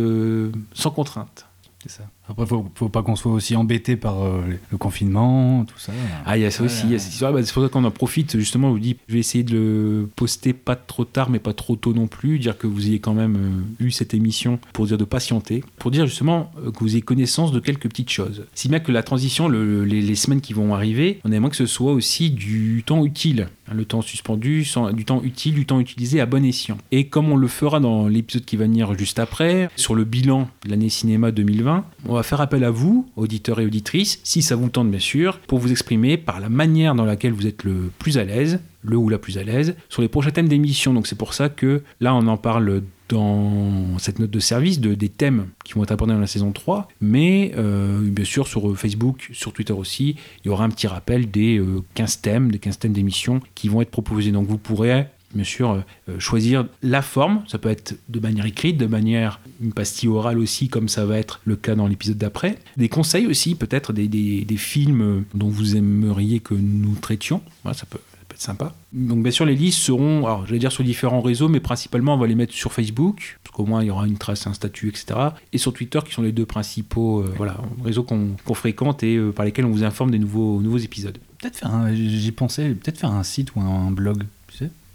[0.73, 1.45] sans contrainte.
[1.81, 2.03] C'est ça.
[2.29, 5.91] Après, faut, faut pas qu'on soit aussi embêté par euh, le confinement, tout ça.
[6.25, 7.33] Ah, il y a ça aussi, il y a cette histoire.
[7.33, 8.37] Bah, c'est pour ça qu'on en profite.
[8.37, 11.53] Justement, je vous dis, je vais essayer de le poster pas trop tard, mais pas
[11.53, 12.39] trop tôt non plus.
[12.39, 13.35] Dire que vous ayez quand même
[13.79, 17.01] euh, eu cette émission pour dire de patienter, pour dire justement euh, que vous ayez
[17.01, 18.45] connaissance de quelques petites choses.
[18.53, 21.57] Si bien que la transition, le- les, les semaines qui vont arriver, on aimerait que
[21.57, 23.47] ce soit aussi du temps utile.
[23.67, 26.77] Hein, Le temps suspendu, sans- du temps utile, du temps utilisé à bon escient.
[26.91, 30.47] Et comme on le fera dans l'épisode qui va venir juste après, sur le bilan
[30.65, 34.55] de l'année cinéma 2020, on va faire appel à vous, auditeurs et auditrices, si ça
[34.55, 37.91] vous tente bien sûr, pour vous exprimer par la manière dans laquelle vous êtes le
[37.99, 40.93] plus à l'aise, le ou la plus à l'aise, sur les prochains thèmes d'émission.
[40.93, 44.95] Donc c'est pour ça que là on en parle dans cette note de service de,
[44.95, 48.69] des thèmes qui vont être abordés dans la saison 3, mais euh, bien sûr sur
[48.69, 52.51] euh, Facebook, sur Twitter aussi, il y aura un petit rappel des euh, 15 thèmes,
[52.51, 54.31] des 15 thèmes d'émission qui vont être proposés.
[54.31, 58.45] Donc vous pourrez bien sûr euh, euh, choisir la forme, ça peut être de manière
[58.45, 62.17] écrite, de manière une pastille orale aussi, comme ça va être le cas dans l'épisode
[62.17, 62.57] d'après.
[62.77, 67.41] Des conseils aussi, peut-être des, des- des films euh, dont vous aimeriez que nous traitions,
[67.63, 67.99] Voilà, ça peut,
[68.31, 68.73] être sympa.
[68.93, 72.15] Donc bien sûr les listes seront, alors je vais dire sur différents réseaux, mais principalement
[72.15, 74.53] on va les mettre sur Facebook, parce qu'au moins il y aura une trace, un
[74.53, 75.05] statut, etc.
[75.51, 77.23] Et sur Twitter qui sont les deux principaux
[77.83, 81.17] réseaux qu'on fréquente et par lesquels on vous informe des nouveaux, nouveaux épisodes.
[81.39, 84.23] Peut-être faire j'y pensais, peut-être faire un site ou un, blog,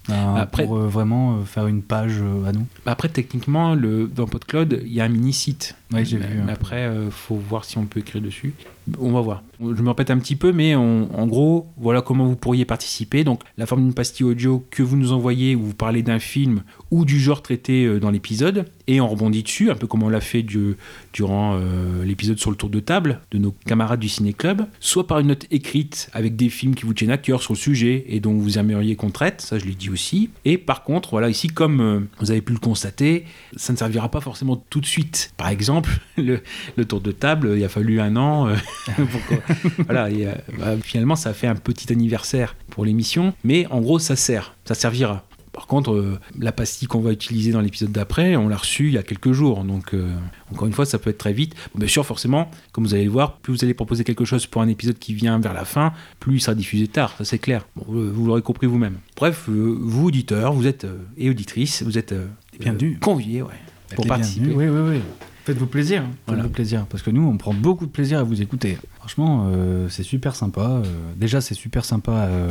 [0.08, 2.66] Un- Après- Pour euh, vraiment euh, faire une page euh, à nous.
[2.86, 5.76] Bah, Après, techniquement, le, dans PodCloud, il y a un mini-site.
[5.92, 6.40] Ouais, j'ai mais, vu.
[6.50, 8.54] après, il faut voir si on peut écrire dessus.
[8.98, 9.42] On va voir.
[9.60, 13.24] Je me répète un petit peu, mais en gros, voilà comment vous pourriez participer.
[13.24, 16.62] Donc, la forme d'une pastille audio que vous nous envoyez, où vous parlez d'un film
[16.90, 20.08] ou du genre traité euh, dans l'épisode, et on rebondit dessus, un peu comme on
[20.08, 20.76] l'a fait du-
[21.12, 25.06] durant euh, l'épisode sur le tour de table de nos camarades du Ciné Club, soit
[25.06, 28.04] par une note écrite avec des films qui vous tiennent à cœur sur le sujet
[28.08, 30.30] et dont vous aimeriez qu'on traite, ça je l'ai dit aussi.
[30.44, 33.24] Et par contre, voilà, ici, comme euh, vous avez pu le constater,
[33.56, 35.32] ça ne servira pas forcément tout de suite.
[35.36, 36.40] Par exemple, le,
[36.86, 38.48] tour de table, il a fallu un an.
[39.84, 43.80] voilà, et, euh, bah, finalement, ça a fait un petit anniversaire pour l'émission, mais en
[43.80, 45.24] gros, ça sert, ça servira.
[45.52, 48.92] Par contre, euh, la pastille qu'on va utiliser dans l'épisode d'après, on l'a reçue il
[48.92, 49.64] y a quelques jours.
[49.64, 50.08] Donc, euh,
[50.52, 51.54] encore une fois, ça peut être très vite.
[51.74, 54.46] Bon, bien sûr, forcément, comme vous allez le voir, plus vous allez proposer quelque chose
[54.46, 57.14] pour un épisode qui vient vers la fin, plus il sera diffusé tard.
[57.18, 57.66] Ça, c'est clair.
[57.74, 58.98] Bon, vous l'aurez compris vous-même.
[59.16, 60.86] Bref, vous, auditeurs, vous êtes,
[61.16, 62.14] et auditrices, vous êtes
[62.60, 62.98] Bienvenus.
[63.00, 63.48] conviés ouais,
[63.96, 64.52] pour Les participer.
[64.52, 65.00] Oui, oui, oui.
[65.48, 66.04] Faites-vous plaisir.
[66.26, 66.42] Voilà.
[66.42, 66.86] Faites-vous plaisir.
[66.90, 68.76] Parce que nous, on prend beaucoup de plaisir à vous écouter.
[68.98, 70.82] Franchement, euh, c'est super sympa.
[70.84, 70.84] Euh,
[71.16, 72.50] déjà, c'est super sympa euh,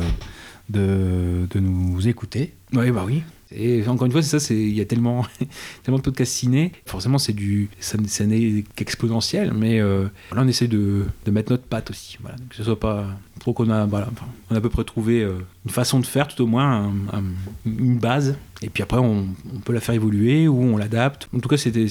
[0.68, 2.54] de, de nous écouter.
[2.72, 3.22] Oui, bah oui.
[3.50, 5.24] Et encore une fois, c'est ça, c'est il y a tellement,
[5.84, 6.72] tellement de podcasts ciné.
[6.86, 10.02] Forcément, c'est du, ça, ça n'est qu'exponentiel, mais euh,
[10.34, 12.18] là, on essaie de, de mettre notre patte aussi.
[12.20, 13.06] Voilà, que ce soit pas
[13.38, 14.08] trop qu'on a, voilà,
[14.50, 17.18] on a à peu près trouvé euh, une façon de faire, tout au moins un-
[17.18, 17.24] un-
[17.64, 18.36] une base.
[18.62, 21.28] Et puis après, on, on peut la faire évoluer ou on l'adapte.
[21.34, 21.86] En tout cas, c'était,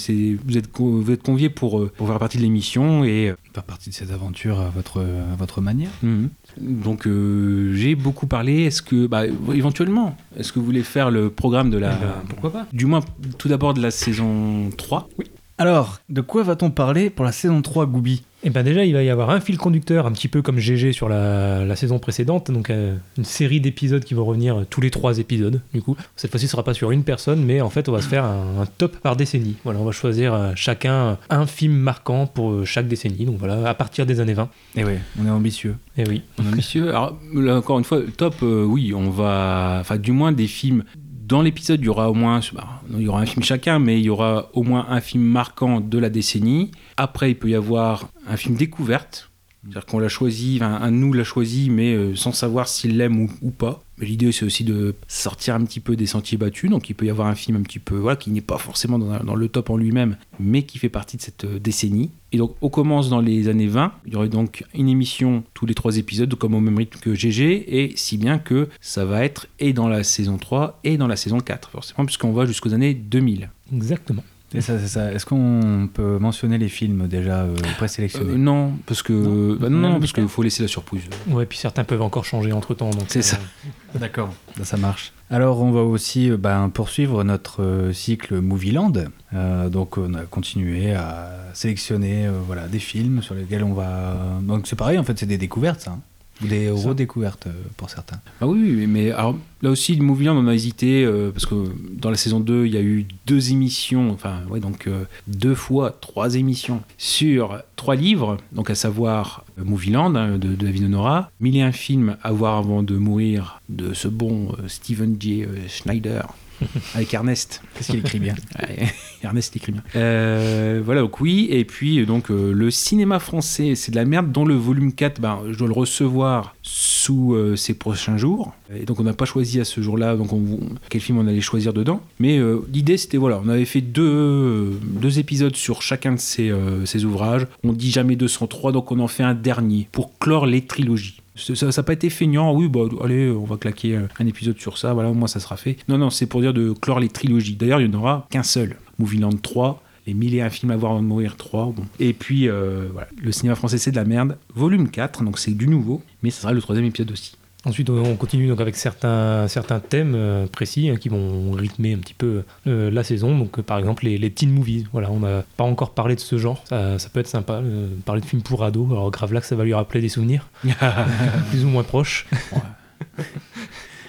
[0.45, 3.63] vous êtes, vous êtes conviés pour, euh, pour faire partie de l'émission et euh, Faire
[3.63, 5.89] partie de cette aventure à votre, à votre manière.
[6.03, 6.29] Mhm.
[6.59, 8.63] Donc euh, j'ai beaucoup parlé.
[8.63, 12.13] Est-ce que, bah, éventuellement, est-ce que vous voulez faire le programme de la, Eh ben,
[12.29, 12.99] pourquoi pas du moins
[13.37, 15.09] tout d'abord de la saison 3
[15.57, 18.23] Alors, de quoi va-t-on parler pour la saison 3, Goubi?
[18.43, 20.93] Et ben déjà, il va y avoir un fil conducteur, un petit peu comme GG
[20.93, 24.79] sur la, la saison précédente, donc euh, une série d'épisodes qui vont revenir euh, tous
[24.79, 25.59] les trois épisodes.
[25.73, 28.01] Du coup, cette fois-ci, ce sera pas sur une personne, mais en fait, on va
[28.01, 29.55] se faire un, un top par décennie.
[29.63, 33.25] Voilà, on va choisir euh, chacun un film marquant pour euh, chaque décennie.
[33.25, 34.49] Donc voilà, à partir des années 20.
[34.75, 35.75] Eh oui, on est ambitieux.
[35.97, 36.21] Et oui.
[36.55, 40.47] Monsieur, alors là encore une fois, top, euh, oui, on va, enfin du moins des
[40.47, 40.83] films.
[41.27, 43.99] Dans l'épisode, il y aura au moins, bah, il y aura un film chacun, mais
[43.99, 46.71] il y aura au moins un film marquant de la décennie.
[46.95, 49.29] Après, il peut y avoir un film découverte
[49.63, 52.97] C'est-à-dire qu'on l'a choisi, enfin, un de nous l'a choisi, mais euh, sans savoir s'il
[52.97, 53.81] l'aime ou, ou pas.
[53.97, 56.69] Mais l'idée, c'est aussi de sortir un petit peu des sentiers battus.
[56.69, 58.99] Donc, il peut y avoir un film un petit peu, voilà, qui n'est pas forcément
[58.99, 62.11] dans, dans le top en lui-même, mais qui fait partie de cette euh, décennie.
[62.31, 63.91] Et donc, on commence dans les années 20.
[64.05, 67.15] Il y aurait donc une émission tous les trois épisodes, comme au même rythme que
[67.15, 71.07] GG, et si bien que ça va être et dans la saison 3 et dans
[71.07, 73.49] la saison 4, forcément, puisqu'on va jusqu'aux années 2000.
[73.73, 74.23] Exactement.
[74.53, 75.11] Et ça, c'est ça.
[75.11, 79.55] Est-ce qu'on peut mentionner les films déjà euh, présélectionnés Euh, non, parce que Non.
[79.59, 81.03] bah non, non, Même parce qu'il faut laisser la surprise.
[81.27, 82.89] Ouais, puis certains peuvent encore changer entre temps.
[82.91, 83.39] donc C'est euh, ça.
[83.99, 85.11] D'accord, ça, ça marche.
[85.29, 88.93] Alors, on va aussi euh, ben, poursuivre notre euh, cycle Movieland.
[89.33, 94.15] Euh, donc, on a continué à sélectionner euh, voilà, des films sur lesquels on va.
[94.43, 95.91] Donc, c'est pareil, en fait, c'est des découvertes, ça.
[95.91, 95.99] hein.
[96.41, 98.19] Des redécouvertes euh, pour certains.
[98.41, 101.55] Ah oui, oui, mais alors, là aussi, le Movieland, on a hésité, euh, parce que
[101.91, 105.55] dans la saison 2, il y a eu deux émissions, enfin, ouais, donc euh, deux
[105.55, 110.85] fois trois émissions sur trois livres, donc à savoir euh, Movieland hein, de, de David
[110.85, 115.45] Honora, Mille et un films à voir avant de mourir de ce bon Stephen J.
[115.67, 116.27] Schneider.
[116.95, 117.61] Avec Ernest.
[117.75, 118.35] Qu'est-ce qu'il écrit bien
[119.23, 119.83] Ernest écrit bien.
[119.95, 121.47] Euh, voilà, donc oui.
[121.49, 125.19] Et puis, donc, euh, le cinéma français, c'est de la merde, dont le volume 4,
[125.19, 128.53] ben, je dois le recevoir sous euh, ces prochains jours.
[128.75, 131.41] Et donc, on n'a pas choisi à ce jour-là donc on, quel film on allait
[131.41, 132.01] choisir dedans.
[132.19, 136.19] Mais euh, l'idée, c'était, voilà, on avait fait deux, euh, deux épisodes sur chacun de
[136.19, 137.47] ces, euh, ces ouvrages.
[137.63, 141.21] On dit jamais 203, donc on en fait un dernier pour clore les trilogies.
[141.37, 144.93] Ça n'a pas été feignant, oui, bah allez, on va claquer un épisode sur ça,
[144.93, 145.77] voilà, au moins ça sera fait.
[145.87, 147.55] Non, non, c'est pour dire de clore les trilogies.
[147.55, 148.77] D'ailleurs, il n'y en aura qu'un seul.
[148.99, 151.73] Movieland 3, les mille et un films à voir avant de mourir 3.
[151.75, 151.83] Bon.
[151.99, 154.37] Et puis, euh, voilà, le cinéma français, c'est de la merde.
[154.55, 157.37] Volume 4, donc c'est du nouveau, mais ça sera le troisième épisode aussi.
[157.65, 161.97] Ensuite, on continue donc avec certains, certains thèmes euh, précis hein, qui vont rythmer un
[161.97, 163.37] petit peu euh, la saison.
[163.37, 164.85] Donc, euh, par exemple, les, les teen movies.
[164.93, 166.63] Voilà, on n'a pas encore parlé de ce genre.
[166.69, 167.53] Ça, ça peut être sympa.
[167.55, 168.87] euh, parler de films pour ados.
[168.91, 170.47] Alors, grave là que ça va lui rappeler des souvenirs
[171.49, 172.27] plus ou moins proches.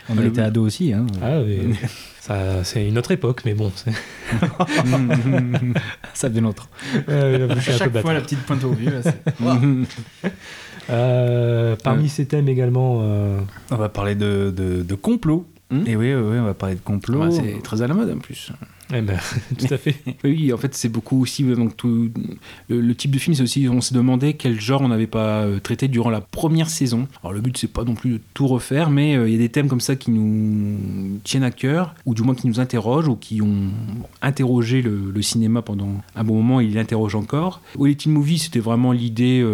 [0.09, 0.93] On a été ados aussi.
[0.93, 1.07] Hein.
[1.23, 1.59] Ah, mais
[2.63, 3.91] c'est une autre époque, mais bon, c'est-
[6.15, 6.69] Ça devient l'autre.
[7.09, 8.13] euh, je suis un peu bâtard.
[8.13, 9.01] la petite pointe au vieux.
[10.91, 13.39] Euh, parmi ces thèmes également, euh,
[13.71, 15.47] On va parler de, de, de complot.
[15.71, 17.25] Hmm Et oui, oui, oui, on va parler de complot.
[17.27, 18.53] Ouais, c'est très à la mode en plus.
[18.95, 19.19] Eh ben,
[19.59, 19.97] tout à fait.
[20.25, 21.45] Oui, en fait, c'est beaucoup aussi.
[21.45, 21.75] euh, Donc,
[22.69, 23.69] le, type de film, c'est aussi.
[23.69, 27.07] On s'est demandé quel genre on n'avait pas euh, traité durant la première saison.
[27.23, 29.39] Alors, le but, c'est pas non plus de tout refaire, mais euh, il y a
[29.39, 33.09] des thèmes comme ça qui nous tiennent à cœur, ou du moins qui nous interrogent,
[33.09, 33.69] ou qui ont
[34.23, 37.61] interrogé le, cinéma pendant un bon moment, et ils l'interrogent encore.
[37.83, 39.45] Les teen movies, c'était vraiment l'idée.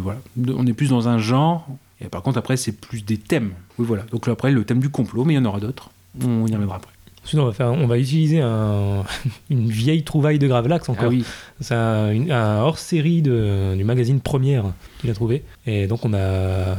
[0.00, 0.20] voilà,
[0.56, 1.68] on est plus dans un genre.
[2.00, 3.50] Et par contre, après, c'est plus des thèmes.
[3.78, 4.04] Oui, voilà.
[4.12, 5.90] Donc, après, le thème du complot, mais il y en aura d'autres.
[6.24, 6.92] On y reviendra après.
[7.28, 9.04] Ensuite, on va, faire, on va utiliser un-
[9.50, 11.04] une vieille trouvaille de Gravelax encore.
[11.04, 11.24] Ah oui.
[11.60, 14.64] C'est un, hors-série du magazine Première
[14.98, 15.42] qu'il a trouvé.
[15.66, 16.74] Et donc, on a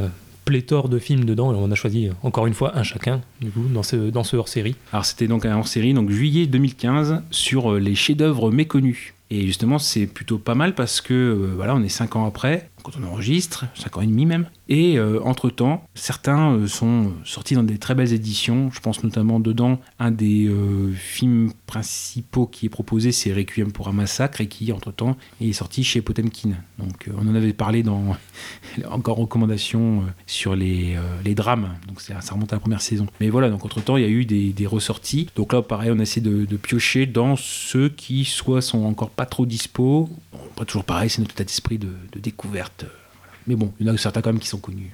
[0.46, 3.66] pléthore de films dedans et on a choisi encore une fois un chacun, du coup,
[3.72, 4.74] dans ce, dans ce hors-série.
[4.92, 9.14] Alors c'était donc un hors-série, donc juillet 2015, sur euh, les chefs-d'œuvre méconnus.
[9.30, 12.68] Et justement, c'est plutôt pas mal parce que euh, voilà, on est cinq ans après,
[12.84, 14.50] quand on enregistre, cinq ans et demi même.
[14.68, 18.70] Et euh, entre-temps, certains euh, sont sortis dans des très belles éditions.
[18.72, 23.88] Je pense notamment dedans, un des euh, films principaux qui est proposé, c'est Requiem pour
[23.88, 26.52] un massacre, et qui, entre-temps, est sorti chez Potemkin.
[26.78, 28.16] Donc euh, on en avait parlé dans
[28.90, 31.76] encore recommandation euh, sur les, euh, les drames.
[31.88, 33.08] Donc ça remonte à la première saison.
[33.20, 35.30] Mais voilà, donc entre-temps, il y a eu des, des ressorties.
[35.36, 39.26] Donc là, pareil, on essaie de, de piocher dans ceux qui soit sont encore pas
[39.26, 40.10] trop dispo.
[40.40, 42.84] Bon, pas toujours pareil, c'est notre état d'esprit de, de découverte.
[42.86, 43.34] euh, voilà.
[43.48, 44.92] Mais bon, il y en a certains quand même qui sont connus.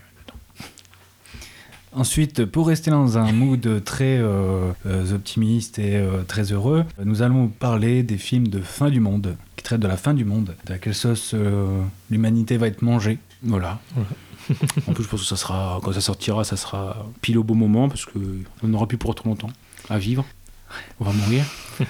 [1.98, 7.22] Ensuite, pour rester dans un mood très euh, euh, optimiste et euh, très heureux, nous
[7.22, 10.56] allons parler des films de fin du monde, qui traitent de la fin du monde,
[10.66, 13.18] de à quelle sauce euh, l'humanité va être mangée.
[13.44, 13.80] Voilà.
[14.88, 17.56] en plus, je pense que ça sera, quand ça sortira, ça sera pile au bon
[17.56, 18.20] moment parce que
[18.62, 19.52] on n'aura plus pour trop longtemps
[19.90, 20.26] à vivre.
[21.00, 21.46] On va mourir.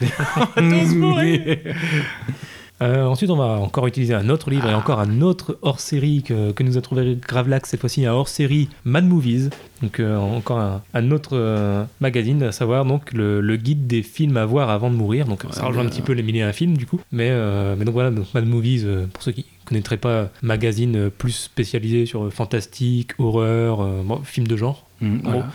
[2.82, 6.52] Euh, ensuite, on va encore utiliser un autre livre et encore un autre hors-série que,
[6.52, 9.50] que nous a trouvé Gravelax, cette fois-ci un hors-série Mad Movies.
[9.82, 14.04] Donc, euh, encore un, un autre euh, magazine, à savoir donc le, le guide des
[14.04, 15.26] films à voir avant de mourir.
[15.26, 17.00] Donc, ça rejoint un petit peu les milliers un film, du coup.
[17.12, 17.32] Mais,
[17.78, 22.32] mais donc voilà, donc Mad Movies, pour ceux qui connaîtraient pas, magazine plus spécialisé sur
[22.32, 24.86] fantastique, horreur, bon, films de genre.
[25.02, 25.40] Mm, voilà.
[25.40, 25.46] Bon.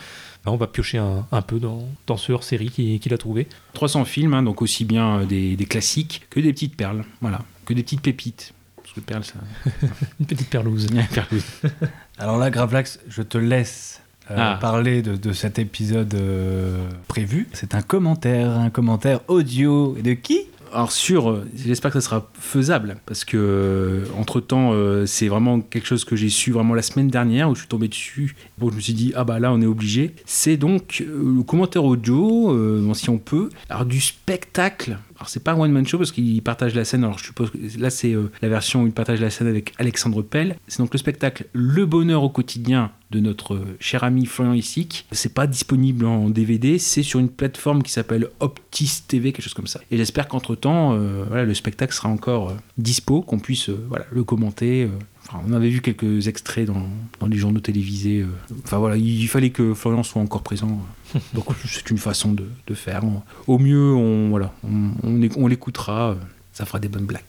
[0.45, 3.47] On va piocher un, un peu dans, dans ce hors-série qu'il qu'il a trouvé.
[3.73, 7.03] 300 films, hein, donc aussi bien euh, des, des classiques que des petites perles.
[7.21, 8.53] Voilà, que des petites pépites.
[8.77, 9.35] Parce que perles, ça.
[10.19, 10.87] Une petite perlouse.
[11.13, 11.41] Perles.
[12.17, 14.01] Alors là, Gravelax, je te laisse
[14.31, 14.57] euh, Ah.
[14.59, 17.47] parler de, de cet épisode euh, prévu.
[17.53, 19.95] C'est un commentaire, un commentaire audio.
[19.97, 20.39] Et de qui
[20.73, 24.73] Alors sur, euh, j'espère que ça sera faisable parce que entre temps,
[25.05, 27.87] c'est vraiment quelque chose que j'ai su vraiment la semaine dernière où je suis tombé
[27.87, 28.35] dessus.
[28.57, 30.15] Bon, je me suis dit ah bah là on est obligé.
[30.25, 34.97] C'est donc euh, le commentaire audio, euh, si on peut, alors du spectacle.
[35.21, 37.03] Alors c'est pas un one man show parce qu'il partage la scène.
[37.03, 39.71] Alors je suppose que là c'est euh, la version où il partage la scène avec
[39.77, 40.55] Alexandre Pell.
[40.67, 45.05] C'est donc le spectacle Le bonheur au quotidien de notre euh, cher ami Florian Issic.
[45.11, 49.53] C'est pas disponible en DVD, c'est sur une plateforme qui s'appelle Optis TV, quelque chose
[49.53, 49.79] comme ça.
[49.91, 50.97] Et j'espère qu'entre temps,
[51.27, 54.89] voilà, le spectacle sera encore euh, dispo, qu'on puisse euh, le commenter.
[55.27, 56.83] Enfin, on avait vu quelques extraits dans,
[57.19, 58.21] dans les journaux télévisés.
[58.21, 58.27] euh.
[58.65, 60.79] Enfin voilà, il fallait que Florian soit encore présent.
[61.33, 63.03] Donc c'est une façon de, de faire.
[63.47, 66.15] Au mieux, on, voilà, on, on, éc- on l'écoutera, euh,
[66.53, 67.21] ça fera des bonnes blagues.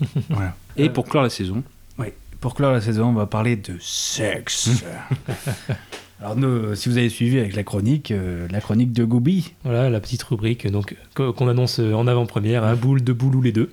[0.30, 0.54] Voilà.
[0.76, 1.62] Et pour clore la saison,
[1.98, 2.06] Oui.
[2.40, 4.70] Pour clore la saison, on va parler de sexe.
[6.20, 9.88] Alors, nous, si vous avez suivi avec la chronique, euh, la chronique de Gobi, Voilà
[9.88, 13.70] la petite rubrique donc qu'on annonce en avant-première, un boule, deux boules ou les deux.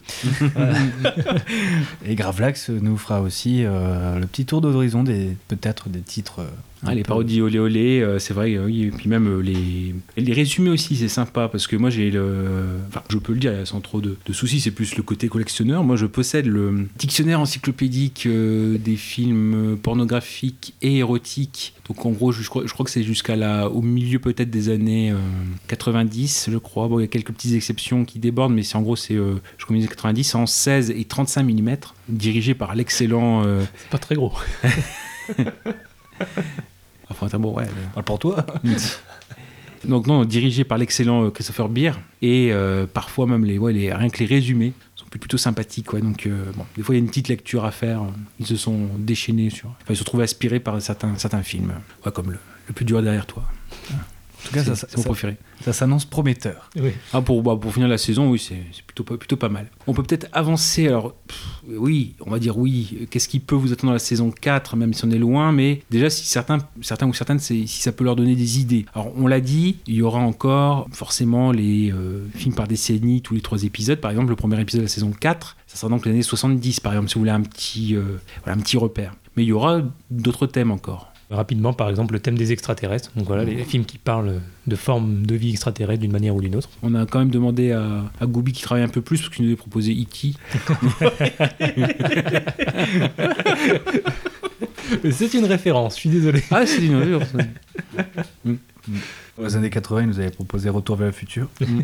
[2.06, 6.41] et Gravelax nous fera aussi euh, le petit tour d'horizon des peut-être des titres.
[6.86, 9.42] Euh, Ah, les parodies olé olé, euh, c'est vrai, euh, oui, et puis même euh,
[9.42, 12.80] les, les résumés aussi, c'est sympa parce que moi j'ai le.
[12.88, 15.84] Enfin, je peux le dire sans trop de, de soucis, c'est plus le côté collectionneur.
[15.84, 21.74] Moi je possède le dictionnaire encyclopédique euh, des films euh, pornographiques et érotiques.
[21.88, 24.50] Donc en gros, je, je crois, je crois que c'est jusqu'à la, au milieu peut-être
[24.50, 25.18] des années euh,
[25.68, 26.88] 90, je crois.
[26.88, 29.36] Bon, il y a quelques petites exceptions qui débordent, mais c'est en gros, c'est, euh,
[29.58, 31.76] je crois, 90 en 16 et 35 mm,
[32.10, 33.44] dirigé par l'excellent.
[33.46, 34.34] euh, C'est pas très gros.
[37.22, 37.66] enfin, bon, ouais.
[37.93, 38.45] Parle pour toi.
[39.88, 41.91] Donc non, dirigé par l'excellent euh, Christopher Beer
[42.22, 45.93] et euh, parfois même les, ouais, les rien que les résumés sont plutôt sympathiques.
[45.93, 46.01] Ouais.
[46.01, 48.01] Donc euh, bon, des fois il y a une petite lecture à faire.
[48.39, 51.74] Ils se sont déchaînés sur, enfin, ils se trouvent aspirés par certains certains films,
[52.05, 52.38] ouais, comme le,
[52.68, 53.43] le plus dur derrière toi.
[54.46, 55.38] En tout cas, ça, mon préféré.
[55.64, 56.70] ça s'annonce prometteur.
[56.80, 56.91] Oui.
[57.14, 59.72] Ah, pour, bah, pour finir la saison, oui, c'est plutôt, pas- plutôt pas mal.
[59.88, 63.72] On peut peut-être avancer, alors, pff, oui, on va dire oui, qu'est-ce qui peut vous
[63.74, 67.08] attendre dans la saison 4, même si on est loin, mais déjà, si certains, certains
[67.08, 68.86] ou certaines, si ça peut leur donner des idées.
[68.93, 73.34] Alors, on l'a dit, il y aura encore forcément les euh, films par décennie, tous
[73.34, 74.00] les trois épisodes.
[74.00, 76.93] Par exemple, le premier épisode de la saison 4, ça sera donc l'année 70, par
[76.93, 79.14] exemple, si vous voulez un petit, euh, voilà, un petit repère.
[79.36, 79.82] Mais il y aura
[80.12, 81.12] d'autres thèmes encore.
[81.32, 83.11] Rapidement, par exemple, le thème des extraterrestres.
[83.15, 86.55] Donc voilà, les films qui parlent de formes de vie extraterrestre d'une manière ou d'une
[86.55, 86.69] autre.
[86.84, 89.43] On a quand même demandé à, à Gooby qui travaille un peu plus, parce qu'il
[89.45, 90.34] nous avait proposé E.T.
[95.11, 96.43] C'est une référence, je suis désolé.
[96.51, 97.17] Ah, c'est une revue,
[99.38, 101.49] Dans les années 80, il nous avait proposé Retour vers le futur.
[101.59, 101.82] Mm.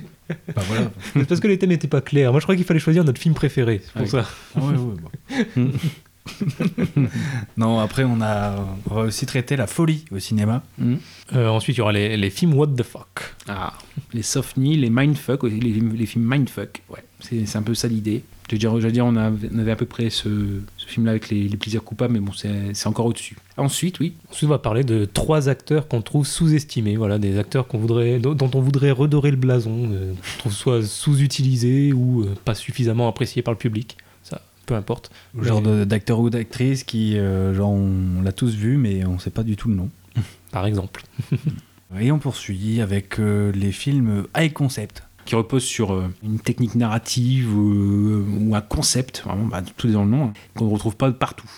[0.55, 0.91] bah voilà.
[1.27, 2.31] Parce que les thèmes n'étaient pas clairs.
[2.31, 3.81] Moi, je crois qu'il fallait choisir notre film préféré.
[3.83, 4.09] C'est pour Ah oui.
[4.09, 4.25] ça.
[4.55, 4.95] Ah ouais, ouais,
[5.57, 5.71] bon.
[7.57, 8.55] non, après, on, a,
[8.89, 10.63] on va aussi traiter la folie au cinéma.
[11.33, 13.35] Euh, ensuite, il y aura les, les films What the fuck.
[13.47, 13.73] Ah,
[14.13, 17.73] les soft knee, les mindfuck, aussi, les, les films mindfuck, ouais, c'est c'est un peu
[17.73, 18.23] ça l'idée.
[18.49, 20.27] Je veux dire, je veux dire on, avait, on avait à peu près ce,
[20.75, 23.37] ce film-là avec les, les plaisirs coupables, mais bon, c'est encore au-dessus.
[23.55, 26.97] Ensuite, oui, Ensuite, on va parler de trois acteurs qu'on trouve sous-estimés.
[26.97, 30.53] Voilà, des acteurs qu'on voudrait, dont dont on voudrait redorer le blason, euh, qu'on trouve
[30.53, 33.95] soit sous-utilisés ou euh, pas suffisamment appréciés par le public.
[34.71, 35.11] Peu importe.
[35.35, 39.29] Le genre d'acteur ou d'actrice qui, euh, genre, on, l'a tous vu, mais on sait
[39.29, 39.89] pas du tout le nom.
[40.53, 41.03] Par exemple.
[41.99, 45.03] Et on poursuit avec euh, les films high concept.
[45.25, 50.05] qui repose sur euh, une technique narrative ou un concept, vraiment, bah, tout est dans
[50.05, 51.51] le nom, hein, qu'on ne retrouve pas partout.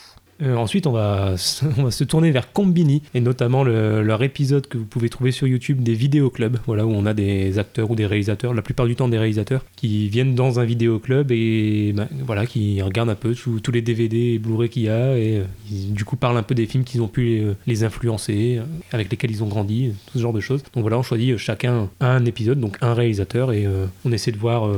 [0.44, 1.36] Euh, ensuite, on va,
[1.78, 5.32] on va se tourner vers Combini et notamment le- leur épisode que vous pouvez trouver
[5.32, 8.86] sur YouTube des vidéoclubs, voilà où on a des acteurs ou des réalisateurs, la plupart
[8.88, 13.16] du temps des réalisateurs, qui viennent dans un vidéoclub et bah, voilà qui regardent un
[13.16, 16.44] peu tous les DVD et Blu-ray qu'il y a et euh, du coup parlent un
[16.44, 19.92] peu des films qu'ils ont pu euh, les influencer, euh, avec lesquels ils ont grandi,
[20.08, 20.62] tout ce genre de choses.
[20.74, 23.66] Donc voilà, on choisit chacun un épisode, donc un réalisateur et
[24.06, 24.70] on essaie de voir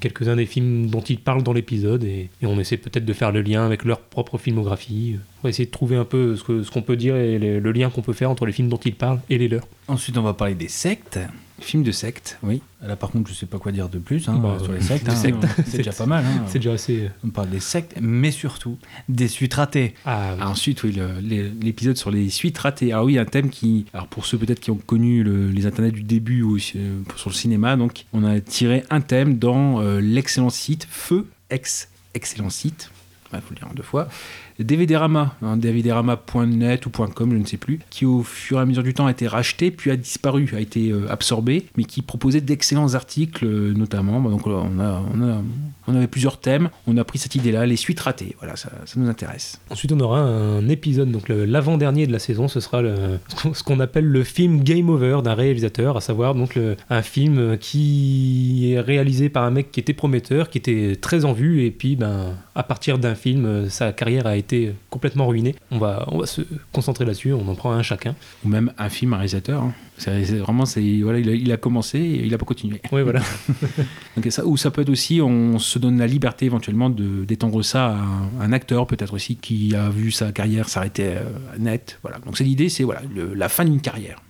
[0.00, 3.40] quelques-uns des films dont ils parlent dans l'épisode et on essaie peut-être de faire le
[3.42, 5.13] lien avec leur propre filmographie.
[5.40, 7.60] On va essayer de trouver un peu ce que- ce qu'on peut dire et les-
[7.60, 9.66] le lien qu'on peut faire entre les films dont ils parlent et les leurs.
[9.88, 11.18] Ensuite, on va parler des sectes.
[11.60, 12.60] Film de secte, oui.
[12.84, 14.82] Là, par contre, je sais pas quoi dire de plus hein, Bah, sur les euh,
[14.82, 15.08] sectes.
[15.08, 15.14] hein.
[15.14, 15.46] sectes.
[15.68, 16.24] C'est déjà pas mal.
[16.24, 16.42] hein.
[16.48, 17.08] C'est déjà assez.
[17.24, 18.76] On parle des sectes, mais surtout
[19.08, 19.94] des suites ratées.
[20.04, 20.38] Ah, oui.
[20.42, 20.98] Ah, ensuite, oui,
[21.60, 22.92] l'épisode sur les suites ratées.
[22.92, 25.92] Alors oui, un thème qui, alors pour ceux peut-être qui ont connu le- les internets
[25.92, 30.00] du début ou euh, sur le cinéma, donc on a tiré un thème dans euh,
[30.00, 32.90] l'excellent site Feu, ex excellent site,
[33.32, 34.08] il faut le dire en deux fois.
[34.58, 38.82] DVDrama, hein, dvdrama.net ou .com, je ne sais plus, qui au fur et à mesure
[38.82, 42.40] du temps a été racheté, puis a disparu, a été euh, absorbé, mais qui proposait
[42.40, 44.20] d'excellents articles, euh, notamment.
[44.20, 45.42] Donc on, a, on, a,
[45.88, 49.00] on, avait plusieurs thèmes, on a pris cette idée-là, les suites ratées, voilà, ça, ça,
[49.00, 49.60] nous intéresse.
[49.70, 52.82] Ensuite, on aura un épisode, donc l'avant-dernier de la saison, ce sera
[53.52, 56.58] ce qu'on appelle le film Game Over d'un réalisateur, à savoir donc
[56.90, 61.32] un film qui est réalisé par un mec qui était prometteur, qui était très en
[61.32, 65.54] vue, et puis ben, à partir d'un film, sa carrière a été été complètement ruiné.
[65.70, 66.42] On va, on va se
[66.72, 68.14] concentrer là-dessus, on en prend un chacun.
[68.44, 69.62] Ou même un film, un réalisateur.
[69.62, 69.72] Hein.
[69.96, 72.80] C'est, vraiment, c'est, voilà, il a, il, a, commencé et il n'a pas continué.
[72.90, 73.20] Oui, voilà.
[74.16, 77.62] Donc, ça, ou ça peut être aussi, on se donne la liberté éventuellement de, d'étendre
[77.62, 81.22] ça à un, acteur, peut-être aussi, qui a vu sa carrière s'arrêter euh,
[81.58, 81.98] net.
[82.02, 82.18] Voilà.
[82.18, 83.02] Donc c'est l'idée, c'est voilà,
[83.34, 84.20] la fin d'une carrière.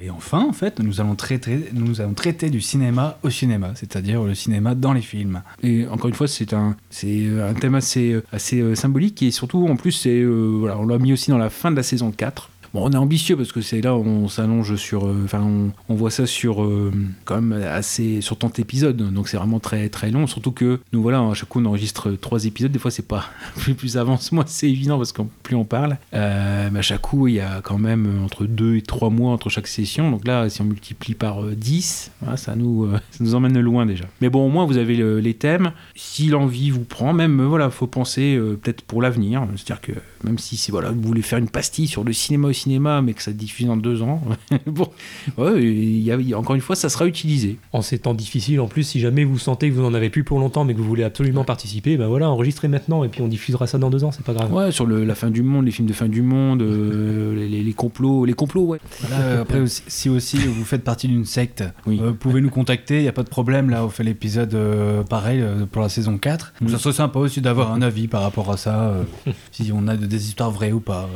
[0.00, 4.22] Et enfin, en fait, nous allons traiter, nous allons traiter du cinéma au cinéma, c'est-à-dire
[4.22, 5.42] le cinéma dans les films.
[5.62, 9.66] Et encore une fois, c'est un, c'est un thème assez, assez euh, symbolique et surtout,
[9.68, 12.10] en plus, c'est, euh, voilà, on l'a mis aussi dans la fin de la saison
[12.10, 12.50] 4.
[12.74, 15.06] Bon, on est ambitieux parce que c'est là on s'allonge sur.
[15.06, 15.46] Euh, enfin,
[15.88, 16.92] on, voit ça sur euh,
[17.24, 20.26] quand même assez sur tant d'épisodes, donc c'est vraiment très très long.
[20.26, 22.70] Surtout que nous voilà, à chaque coup on enregistre trois épisodes.
[22.70, 23.24] Des fois c'est pas
[23.56, 27.26] plus plus avance, moi c'est évident parce que plus on parle, euh, à chaque coup
[27.26, 30.10] il y a quand même entre deux et trois mois entre chaque session.
[30.10, 34.04] Donc là, si on multiplie par 10, ça nous ça nous emmène loin déjà.
[34.20, 35.72] Mais bon, au moins vous avez les thèmes.
[35.94, 39.46] Si l'envie vous prend, même voilà, faut penser peut-être pour l'avenir.
[39.56, 39.92] C'est-à-dire que
[40.24, 43.32] même si voilà, vous voulez faire une pastille sur le cinéma cinéma, mais que ça
[43.32, 44.20] diffuse dans deux ans,
[44.66, 44.88] bon,
[45.36, 47.58] ouais, y a, encore une fois, ça sera utilisé.
[47.72, 50.24] En ces temps difficiles, en plus, si jamais vous sentez que vous n'en avez plus
[50.24, 53.28] pour longtemps, mais que vous voulez absolument participer, ben voilà, enregistrez maintenant et puis on
[53.28, 54.52] diffusera ça dans deux ans, c'est pas grave.
[54.52, 57.72] Ouais, sur le, la fin du monde, les films de fin du monde, euh, les,
[57.72, 58.80] complots, les complots, ouais.
[59.00, 62.00] Voilà, après, aussi, si aussi vous faites partie d'une secte, oui.
[62.02, 63.70] Euh, vous pouvez nous contacter, il n'y a pas de problème.
[63.70, 65.42] Là, on fait l'épisode euh, pareil
[65.72, 66.54] pour la saison 4.
[66.60, 68.94] Donc, ça serait sympa aussi d'avoir un avis par rapport à ça,
[69.52, 71.08] si on a des histoires vraies ou pas.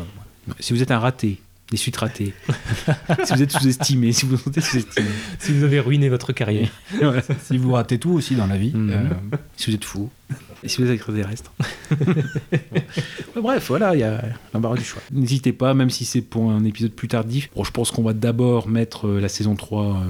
[0.61, 1.41] Si vous êtes un raté,
[1.71, 2.35] des suites ratées,
[3.25, 6.71] si vous êtes sous-estimé, si vous vous sous-estimé, si vous avez ruiné votre carrière,
[7.43, 8.91] si vous ratez tout aussi dans la vie, mhm.
[8.91, 10.11] euh, si vous êtes fou,
[10.63, 11.53] et si vous êtes extraterrestre.
[13.37, 14.23] Bref, voilà, il y a
[14.55, 15.03] l'embarras du choix.
[15.11, 17.51] N'hésitez pas, même si c'est pour un épisode plus tardif.
[17.57, 20.03] Bon, je pense qu'on va d'abord mettre euh, la saison 3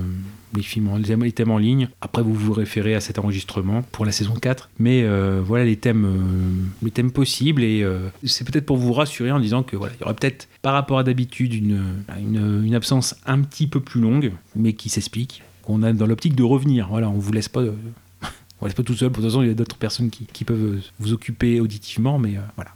[0.54, 1.88] les films, les thèmes en ligne.
[2.00, 4.70] Après, vous vous référez à cet enregistrement pour la saison 4.
[4.78, 7.62] Mais euh, voilà les thèmes, euh, les thèmes possibles.
[7.62, 10.48] Et euh, c'est peut-être pour vous rassurer en disant que voilà, il y aurait peut-être,
[10.62, 15.42] par rapport à d'habitude, une, une, absence un petit peu plus longue, mais qui s'explique.
[15.62, 16.88] Qu'on a dans l'optique de revenir.
[16.88, 17.62] Voilà, on vous laisse pas.
[18.60, 19.10] on pas tout seul.
[19.10, 22.34] Pour toute façon, il y a d'autres personnes qui, qui, peuvent vous occuper auditivement, mais
[22.56, 22.72] voilà.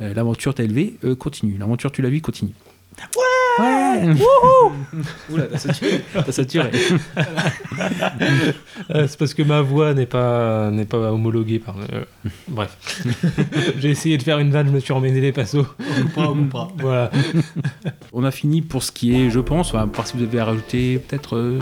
[0.14, 1.56] L'aventure t'a élevé, continue.
[1.58, 2.52] L'aventure, tu l'as vu, continue.
[3.18, 4.10] Ouais Ouais
[5.30, 6.04] Oula, t'as saturé.
[6.12, 6.70] T'as saturé.
[8.94, 11.76] Euh, c'est parce que ma voix n'est pas, n'est pas homologuée par.
[11.92, 12.04] Euh,
[12.48, 13.04] bref.
[13.78, 15.66] J'ai essayé de faire une vanne, je me suis emmêlé les passos.
[16.16, 16.68] On pas.
[16.78, 17.10] Voilà.
[18.12, 20.46] On a fini pour ce qui est, je pense, à part si vous avez à
[20.46, 21.58] rajouter peut-être euh,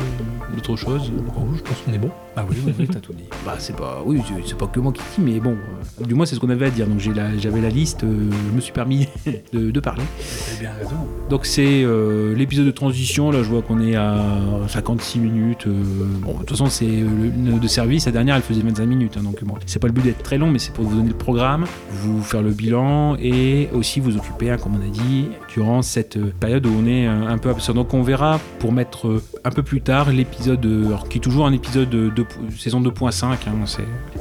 [0.56, 1.12] autre chose.
[1.36, 2.10] Oh, je pense qu'on est bon.
[2.38, 3.24] Ah oui, oui, oui t'as tout dit.
[3.44, 5.56] Bah, c'est pas, oui, c'est pas que moi qui dis, mais bon,
[6.00, 6.86] du moins c'est ce qu'on avait à dire.
[6.86, 9.08] Donc j'avais la, liste, je me suis permis
[9.52, 10.02] de, de parler.
[10.46, 10.96] T'avais bien raison.
[11.30, 14.18] Donc c'est euh, l'épisode de transition, là je vois qu'on est à
[14.68, 15.66] 56 minutes.
[15.66, 15.82] Euh,
[16.20, 19.22] bon, de toute façon, c'est le, de service, la dernière elle faisait 25 minutes, hein,
[19.22, 21.16] donc bon, c'est pas le but d'être très long, mais c'est pour vous donner le
[21.16, 25.28] programme, vous faire le bilan et aussi vous occuper, hein, comme on a dit,
[25.58, 27.74] durant cette période où on est un, peu absent.
[27.74, 30.64] Donc on verra pour mettre un peu plus tard l'épisode,
[31.10, 33.36] qui est toujours un épisode de, saison 2.5, hein,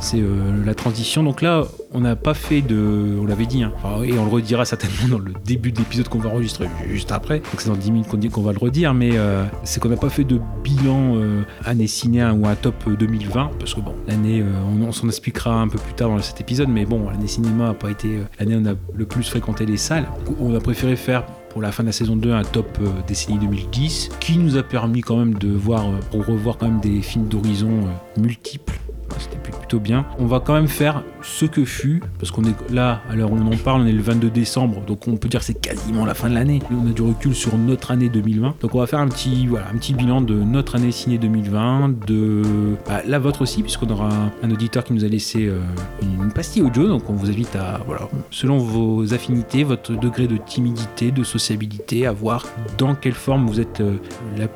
[0.02, 1.22] c'est euh, la transition.
[1.22, 3.18] Donc là, on n'a pas fait de.
[3.22, 3.72] On l'avait dit, hein.
[4.04, 7.40] et on le redira certainement dans le début de l'épisode qu'on va enregistrer juste après.
[7.40, 9.98] Donc c'est dans 10 minutes qu'on qu'on va le redire, mais euh, c'est qu'on n'a
[9.98, 14.42] pas fait de bilan euh, année ciné ou un top 2020, parce que bon, l'année,
[14.42, 17.68] euh, on, s'en expliquera un peu plus tard dans cet épisode, mais bon, l'année cinéma
[17.68, 20.08] n'a pas été l'année où on a le plus fréquenté les salles.
[20.40, 24.10] On a préféré faire pour la fin de la saison 2 un top décennie 2010
[24.20, 27.70] qui nous a permis quand même de voir, pour revoir quand même des films d'horizon
[28.18, 28.80] multiples
[29.20, 30.06] c'était plutôt bien.
[30.20, 33.36] On va quand même faire ce que fut, parce qu'on est là, à l'heure où
[33.36, 36.14] on en parle, on est le 22 décembre, donc on peut dire c'est quasiment la
[36.14, 36.62] fin de l'année.
[36.72, 38.56] On a du recul sur notre année 2020.
[38.62, 42.06] Donc on va faire un petit, voilà, un petit bilan de notre année signée 2020,
[42.08, 42.42] de
[42.88, 44.10] bah, la vôtre aussi, puisqu'on aura
[44.44, 45.60] un, auditeur qui nous a laissé euh,
[46.02, 50.38] une, pastille audio, donc on vous invite à, voilà, selon vos affinités, votre degré de
[50.38, 52.46] timidité, de sociabilité, à voir
[52.78, 53.98] dans quelle forme vous êtes euh,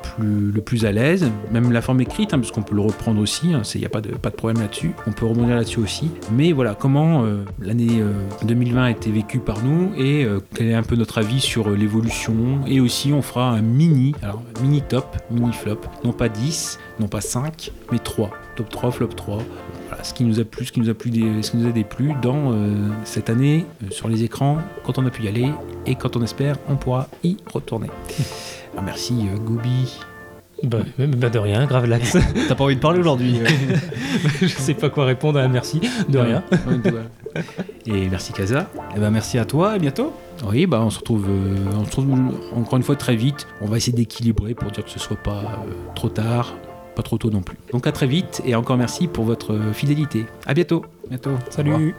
[0.02, 3.20] plus, le plus à l'aise, même la forme écrite, hein, parce qu'on peut le reprendre
[3.20, 4.92] aussi, il hein, n'y a pas de, pas de problème là-dessus.
[5.06, 6.10] On peut rebondir là-dessus aussi.
[6.32, 8.12] Mais voilà, comment euh, l'année euh,
[8.44, 11.68] 2020 a été vécue par nous et euh, quel est un peu notre avis sur
[11.68, 12.60] euh, l'évolution?
[12.66, 17.08] Et aussi, on fera un mini, alors mini top, mini flop, non pas 10, non
[17.08, 18.30] pas 5, mais 3.
[18.56, 19.38] Top 3, flop 3.
[19.88, 21.10] Voilà, ce qui nous a plu, ce qui nous a plu,
[21.42, 25.04] ce qui nous a déplu dans euh, cette année euh, sur les écrans, quand on
[25.04, 25.50] a pu y aller
[25.84, 27.90] et quand on espère, on pourra y retourner.
[28.72, 30.00] Alors, merci euh, Gobi.
[30.62, 32.16] Bah, bah, de rien, grave lax.
[32.48, 33.76] T'as pas envie de parler aujourd'hui euh
[34.40, 35.80] je sais pas quoi répondre à un merci.
[36.08, 36.42] De rien.
[37.86, 38.68] Et merci Kaza.
[38.96, 40.12] Eh ben merci à toi, à bientôt.
[40.46, 42.14] Oui, bah on se retrouve, euh, on se retrouve
[42.54, 43.46] encore une fois très vite.
[43.60, 46.54] On va essayer d'équilibrer pour dire que ce soit pas euh, trop tard,
[46.94, 47.56] pas trop tôt non plus.
[47.72, 50.26] Donc à très vite et encore merci pour votre euh, fidélité.
[50.46, 50.84] À bientôt.
[51.08, 51.32] Bientôt.
[51.50, 51.94] Salut.